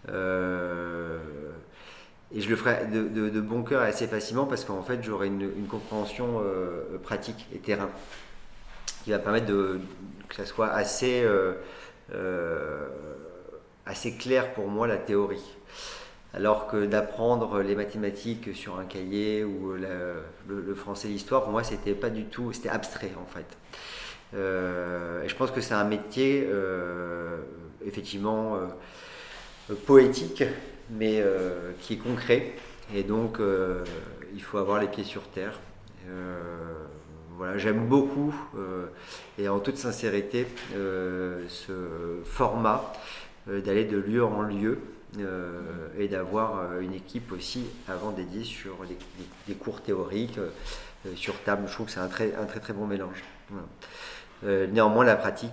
et 0.09 0.13
je 2.41 2.49
le 2.51 2.57
ferai 2.57 2.87
de, 2.87 3.31
de, 3.31 3.41
bon 3.41 3.63
cœur 3.63 3.81
assez 3.81 4.07
facilement 4.07 4.45
parce 4.45 4.67
qu'en 4.67 4.83
fait, 4.83 5.03
j'aurai 5.03 5.29
une, 5.29 5.41
une, 5.41 5.67
compréhension 5.67 6.43
pratique 7.03 7.49
et 7.55 7.59
terrain 7.59 7.89
qui 9.05 9.11
va 9.11 9.19
permettre 9.19 9.47
de, 9.47 9.81
que 10.29 10.35
ça 10.35 10.45
soit 10.45 10.69
assez, 10.69 11.23
euh, 11.23 11.55
euh, 12.13 12.87
assez 13.87 14.13
clair 14.13 14.53
pour 14.53 14.69
moi 14.69 14.87
la 14.87 14.97
théorie. 14.97 15.57
Alors 16.35 16.67
que 16.67 16.85
d'apprendre 16.85 17.61
les 17.61 17.75
mathématiques 17.75 18.55
sur 18.55 18.79
un 18.79 18.85
cahier 18.85 19.45
ou 19.45 19.73
le, 20.49 20.75
français 20.75 21.09
l'histoire, 21.09 21.45
pour 21.45 21.53
moi, 21.53 21.65
c'était 21.65 21.95
pas 21.95 22.11
du 22.11 22.25
tout, 22.25 22.53
c'était 22.53 22.69
abstrait 22.69 23.13
en 23.19 23.27
fait. 23.27 23.47
Euh, 24.35 25.23
et 25.23 25.29
je 25.29 25.37
pense 25.37 25.51
que 25.51 25.61
c'est 25.61 25.75
un 25.75 25.85
métier 25.85 26.47
effectivement 27.87 28.59
poétique, 29.87 30.45
mais 30.91 31.25
qui 31.81 31.95
est 31.95 31.99
concret. 31.99 32.53
Et 32.95 33.03
donc, 33.03 33.39
il 34.35 34.43
faut 34.43 34.59
avoir 34.59 34.79
les 34.79 34.89
pieds 34.89 35.05
sur 35.05 35.23
terre 35.29 35.59
voilà, 37.37 37.59
j'aime 37.59 37.87
beaucoup 37.87 38.35
euh, 38.57 38.87
et 39.39 39.49
en 39.49 39.59
toute 39.59 39.77
sincérité 39.77 40.47
euh, 40.75 41.45
ce 41.49 41.73
format 42.25 42.93
euh, 42.93 43.26
d'aller 43.47 43.85
de 43.85 43.97
lieu 43.97 44.25
en 44.25 44.43
lieu 44.43 44.81
et 45.99 46.09
d'avoir 46.09 46.79
une 46.81 46.95
équipe 46.95 47.33
aussi 47.33 47.67
avant 47.89 48.11
dédiée 48.11 48.45
sur 48.45 48.77
des 49.47 49.55
cours 49.55 49.81
théoriques 49.81 50.39
sur 51.15 51.41
table. 51.43 51.63
Je 51.67 51.73
trouve 51.73 51.87
que 51.87 51.93
c'est 51.93 52.01
un 52.01 52.09
très, 52.09 52.35
un 52.35 52.45
très 52.45 52.61
très 52.61 52.73
bon 52.73 52.87
mélange. 52.87 53.23
néanmoins, 54.43 55.05
la 55.05 55.17
pratique 55.17 55.53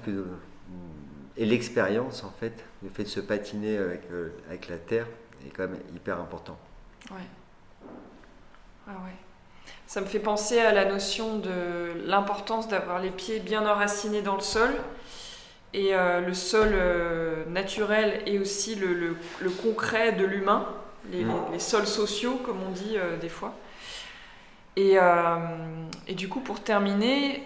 et 1.37 1.45
l'expérience, 1.45 2.23
en 2.23 2.31
fait, 2.39 2.63
le 2.81 2.89
fait 2.89 3.03
de 3.03 3.09
se 3.09 3.19
patiner 3.19 3.77
avec, 3.77 4.01
avec 4.47 4.69
la 4.69 4.77
terre 4.77 5.07
est 5.45 5.49
quand 5.49 5.67
même 5.67 5.79
hyper 5.95 6.19
important. 6.19 6.57
Ouais. 7.11 7.17
Ah 8.87 8.91
ouais. 9.05 9.15
Ça 9.87 10.01
me 10.01 10.05
fait 10.05 10.19
penser 10.19 10.59
à 10.59 10.73
la 10.73 10.85
notion 10.85 11.37
de 11.37 12.05
l'importance 12.05 12.67
d'avoir 12.67 12.99
les 12.99 13.11
pieds 13.11 13.39
bien 13.39 13.65
enracinés 13.65 14.21
dans 14.21 14.35
le 14.35 14.41
sol. 14.41 14.71
Et 15.73 15.95
euh, 15.95 16.21
le 16.21 16.33
sol 16.35 16.69
euh, 16.73 17.45
naturel 17.47 18.21
et 18.27 18.37
aussi 18.37 18.75
le, 18.75 19.17
concret 19.63 20.11
de 20.11 20.23
l'humain, 20.23 20.67
les, 21.11 21.23
mm. 21.25 21.59
sols 21.59 21.87
sociaux, 21.87 22.39
comme 22.45 22.61
on 22.61 22.71
dit 22.71 22.95
euh, 22.95 23.17
des 23.17 23.29
fois. 23.29 23.53
Et 24.75 24.97
et 26.07 26.15
du 26.15 26.27
coup, 26.27 26.39
pour 26.39 26.59
terminer, 26.59 27.43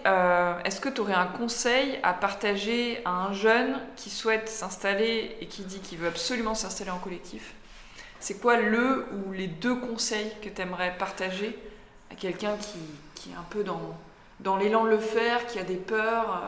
est-ce 0.64 0.80
que 0.80 0.88
tu 0.88 1.02
aurais 1.02 1.12
un 1.12 1.26
conseil 1.26 1.98
à 2.02 2.14
partager 2.14 3.02
à 3.04 3.10
un 3.10 3.34
jeune 3.34 3.78
qui 3.96 4.08
souhaite 4.08 4.48
s'installer 4.48 5.36
et 5.42 5.46
qui 5.46 5.62
dit 5.62 5.80
qu'il 5.80 5.98
veut 5.98 6.08
absolument 6.08 6.54
s'installer 6.54 6.90
en 6.90 6.98
collectif? 6.98 7.52
C'est 8.18 8.40
quoi 8.40 8.56
le 8.56 9.06
ou 9.12 9.32
les 9.32 9.46
deux 9.46 9.76
conseils 9.76 10.32
que 10.40 10.48
tu 10.48 10.62
aimerais 10.62 10.94
partager 10.98 11.56
à 12.10 12.14
quelqu'un 12.14 12.56
qui, 12.56 12.78
qui, 13.14 13.28
est 13.30 13.36
un 13.36 13.46
peu 13.50 13.62
dans, 13.62 13.94
dans 14.40 14.56
l'élan 14.56 14.84
de 14.84 14.90
le 14.90 14.98
faire, 14.98 15.46
qui 15.46 15.58
a 15.58 15.64
des 15.64 15.76
peurs 15.76 16.42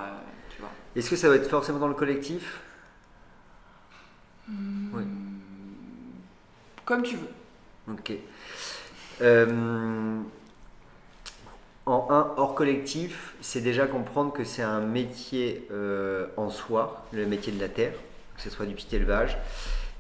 Est-ce 0.97 1.11
que 1.11 1.17
ça 1.17 1.29
va 1.29 1.37
être 1.37 1.49
forcément 1.49 1.79
dans 1.79 1.89
le 1.89 1.95
collectif 1.95 2.61
hmm, 4.49 4.97
oui. 4.97 5.03
Comme 6.85 7.03
tu 7.03 7.17
veux. 7.17 7.29
Ok. 7.93 8.13
Euh, 9.23 10.21
en 11.87 12.07
un, 12.11 12.35
hors 12.37 12.55
collectif, 12.55 13.35
c'est 13.41 13.61
déjà 13.61 13.87
comprendre 13.87 14.33
que 14.33 14.45
c'est 14.45 14.63
un 14.63 14.81
métier 14.81 15.67
euh, 15.71 16.27
en 16.37 16.51
soi, 16.51 17.05
le 17.13 17.27
métier 17.27 17.53
de 17.53 17.61
la 17.61 17.69
terre, 17.69 17.93
que 18.37 18.43
ce 18.43 18.51
soit 18.51 18.67
du 18.67 18.75
petit 18.75 18.95
élevage. 18.97 19.39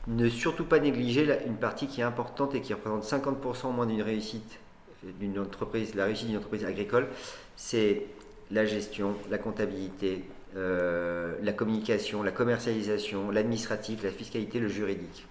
Ne 0.06 0.28
surtout 0.28 0.64
pas 0.64 0.80
négliger 0.80 1.28
une 1.46 1.56
partie 1.56 1.86
qui 1.86 2.00
est 2.00 2.04
importante 2.04 2.54
et 2.54 2.60
qui 2.60 2.74
représente 2.74 3.04
50% 3.04 3.66
au 3.66 3.70
moins 3.70 3.86
d'une 3.86 4.02
réussite 4.02 4.58
d'une 5.02 5.38
entreprise, 5.38 5.94
la 5.94 6.04
réussite 6.04 6.28
d'une 6.28 6.36
entreprise 6.36 6.64
agricole, 6.64 7.08
c'est 7.56 8.06
la 8.50 8.66
gestion, 8.66 9.14
la 9.30 9.38
comptabilité, 9.38 10.24
euh, 10.56 11.34
la 11.42 11.52
communication, 11.52 12.22
la 12.22 12.32
commercialisation, 12.32 13.30
l'administratif, 13.30 14.02
la 14.02 14.10
fiscalité, 14.10 14.58
le 14.58 14.68
juridique. 14.68 15.26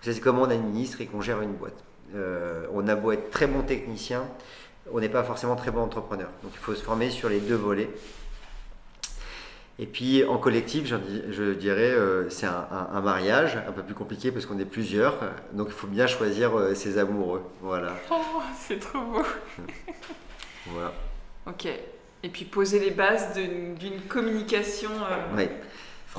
C'est 0.00 0.20
comment 0.20 0.42
on 0.42 0.50
administre 0.50 1.00
et 1.00 1.06
qu'on 1.06 1.20
gère 1.20 1.40
une 1.40 1.54
boîte. 1.54 1.82
Euh, 2.14 2.66
on 2.72 2.86
a 2.88 2.94
beau 2.94 3.12
être 3.12 3.30
très 3.30 3.46
bon 3.46 3.62
technicien, 3.62 4.24
on 4.92 5.00
n'est 5.00 5.08
pas 5.08 5.24
forcément 5.24 5.56
très 5.56 5.70
bon 5.70 5.80
entrepreneur. 5.80 6.28
Donc 6.42 6.52
il 6.54 6.58
faut 6.58 6.74
se 6.74 6.82
former 6.82 7.10
sur 7.10 7.28
les 7.28 7.40
deux 7.40 7.56
volets. 7.56 7.88
Et 9.78 9.86
puis 9.86 10.24
en 10.24 10.38
collectif, 10.38 10.86
je, 10.86 11.52
dirais, 11.52 11.90
euh, 11.90 12.30
c'est 12.30 12.46
un, 12.46 13.00
mariage 13.00 13.56
un 13.56 13.72
peu 13.72 13.82
plus 13.82 13.94
compliqué 13.94 14.30
parce 14.30 14.46
qu'on 14.46 14.58
est 14.58 14.64
plusieurs. 14.64 15.18
Donc 15.52 15.68
il 15.68 15.74
faut 15.74 15.88
bien 15.88 16.06
choisir 16.06 16.56
euh, 16.56 16.74
ses 16.74 16.98
amoureux. 16.98 17.42
Voilà. 17.60 17.94
Oh, 18.10 18.42
c'est 18.56 18.78
trop 18.78 19.00
beau. 19.00 19.22
voilà. 20.66 20.92
Ok. 21.46 21.68
Et 22.24 22.28
puis 22.28 22.44
poser 22.44 22.80
les 22.80 22.90
bases 22.90 23.34
d'une 23.34 24.00
communication. 24.08 24.90
oui 25.36 25.44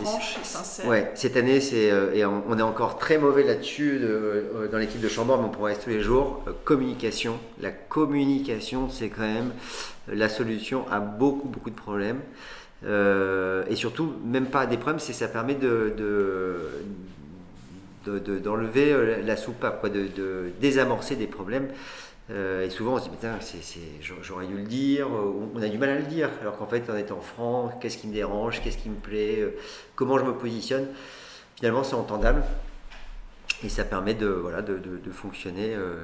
franche 0.01 0.37
et 0.41 0.45
sincère. 0.45 0.87
Ouais, 0.87 1.11
cette 1.15 1.37
année, 1.37 1.61
c'est 1.61 1.89
euh, 1.91 2.13
et 2.13 2.25
on, 2.25 2.57
est 2.57 2.61
encore 2.61 2.97
très 2.97 3.17
mauvais 3.17 3.43
là-dessus 3.43 3.99
euh, 4.01 4.67
dans 4.67 4.77
l'équipe 4.77 5.01
de 5.01 5.07
Chambord, 5.07 5.41
mais 5.41 5.47
on 5.47 5.51
pourrait 5.51 5.75
tous 5.75 5.89
les 5.89 6.01
jours. 6.01 6.43
Euh, 6.47 6.51
communication. 6.63 7.39
La 7.61 7.71
communication, 7.71 8.89
c'est 8.89 9.09
quand 9.09 9.21
même 9.21 9.51
la 10.07 10.29
solution 10.29 10.85
à 10.91 10.99
beaucoup, 10.99 11.47
beaucoup 11.47 11.69
de 11.69 11.75
problèmes. 11.75 12.19
et 12.83 13.75
surtout, 13.75 14.13
même 14.25 14.47
pas 14.47 14.65
des 14.65 14.77
problèmes, 14.77 14.99
c'est 14.99 15.13
ça 15.13 15.27
permet 15.27 15.55
de, 15.55 15.93
d'enlever 18.05 19.21
la 19.23 19.37
soupape, 19.37 19.79
quoi, 19.79 19.89
de, 19.89 20.07
de, 20.15 20.51
désamorcer 20.59 21.15
des 21.15 21.27
problèmes. 21.27 21.69
Euh, 22.31 22.65
et 22.65 22.69
souvent 22.71 22.93
on 22.93 22.97
se 22.97 23.03
dit, 23.03 23.09
putain, 23.09 23.37
j'aurais 24.21 24.47
dû 24.47 24.55
le 24.55 24.63
dire, 24.63 25.07
on 25.09 25.61
a 25.61 25.67
du 25.67 25.77
mal 25.77 25.89
à 25.89 25.99
le 25.99 26.05
dire, 26.05 26.29
alors 26.41 26.57
qu'en 26.57 26.65
fait 26.65 26.89
en 26.89 26.97
étant 26.97 27.21
franc, 27.21 27.77
qu'est-ce 27.79 27.97
qui 27.97 28.07
me 28.07 28.13
dérange, 28.13 28.61
qu'est-ce 28.61 28.77
qui 28.77 28.89
me 28.89 28.95
plaît, 28.95 29.41
euh, 29.41 29.55
comment 29.95 30.17
je 30.17 30.23
me 30.23 30.33
positionne, 30.33 30.87
finalement 31.55 31.83
c'est 31.83 31.95
entendable 31.95 32.43
et 33.63 33.69
ça 33.69 33.83
permet 33.83 34.15
de, 34.15 34.27
voilà, 34.27 34.61
de, 34.61 35.11
fonctionner 35.11 35.75
euh, 35.75 35.97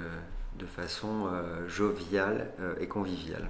de 0.57 0.65
façon 0.65 1.27
joviale 1.67 2.47
et 2.79 2.87
conviviale. 2.87 3.49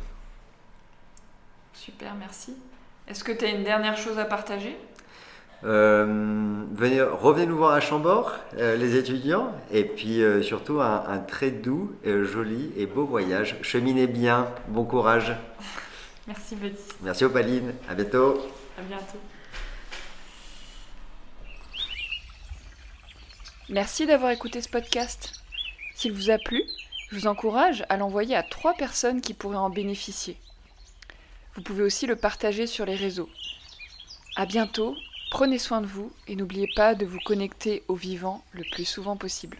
Super, 1.73 2.15
merci. 2.15 2.55
Est-ce 3.07 3.23
que 3.23 3.31
tu 3.31 3.45
as 3.45 3.49
une 3.49 3.63
dernière 3.63 3.97
chose 3.97 4.17
à 4.17 4.25
partager? 4.25 4.77
Euh, 5.63 6.65
venez, 6.71 7.01
revenez 7.01 7.45
nous 7.45 7.57
voir 7.57 7.73
à 7.73 7.79
Chambord, 7.79 8.33
euh, 8.57 8.75
les 8.75 8.95
étudiants, 8.95 9.53
et 9.71 9.83
puis 9.83 10.23
euh, 10.23 10.41
surtout 10.41 10.81
un, 10.81 11.19
très 11.19 11.51
doux, 11.51 11.95
joli 12.03 12.71
et 12.77 12.87
beau 12.87 13.05
voyage. 13.05 13.57
Cheminez 13.61 14.07
bien, 14.07 14.47
bon 14.67 14.83
courage. 14.83 15.35
Merci 16.27 16.55
Baptiste. 16.55 16.95
Merci 17.01 17.25
Opaline, 17.25 17.73
à 17.87 17.93
bientôt. 17.93 18.39
À 18.77 18.81
bientôt. 18.81 19.19
Merci 23.69 24.05
d'avoir 24.05 24.31
écouté 24.31 24.61
ce 24.61 24.69
podcast. 24.69 25.33
S'il 25.95 26.11
vous 26.11 26.31
a 26.31 26.37
plu, 26.37 26.63
je 27.09 27.15
vous 27.15 27.27
encourage 27.27 27.85
à 27.89 27.97
l'envoyer 27.97 28.35
à 28.35 28.43
trois 28.43 28.73
personnes 28.73 29.21
qui 29.21 29.33
pourraient 29.33 29.55
en 29.55 29.69
bénéficier. 29.69 30.37
Vous 31.55 31.61
pouvez 31.61 31.83
aussi 31.83 32.07
le 32.07 32.15
partager 32.15 32.65
sur 32.65 32.85
les 32.85 32.95
réseaux. 32.95 33.29
À 34.35 34.45
bientôt 34.45 34.95
Prenez 35.31 35.59
soin 35.59 35.79
de 35.79 35.87
vous 35.87 36.11
et 36.27 36.35
n'oubliez 36.35 36.67
pas 36.75 36.93
de 36.93 37.05
vous 37.05 37.21
connecter 37.23 37.83
au 37.87 37.95
vivant 37.95 38.43
le 38.51 38.63
plus 38.69 38.83
souvent 38.83 39.15
possible. 39.15 39.57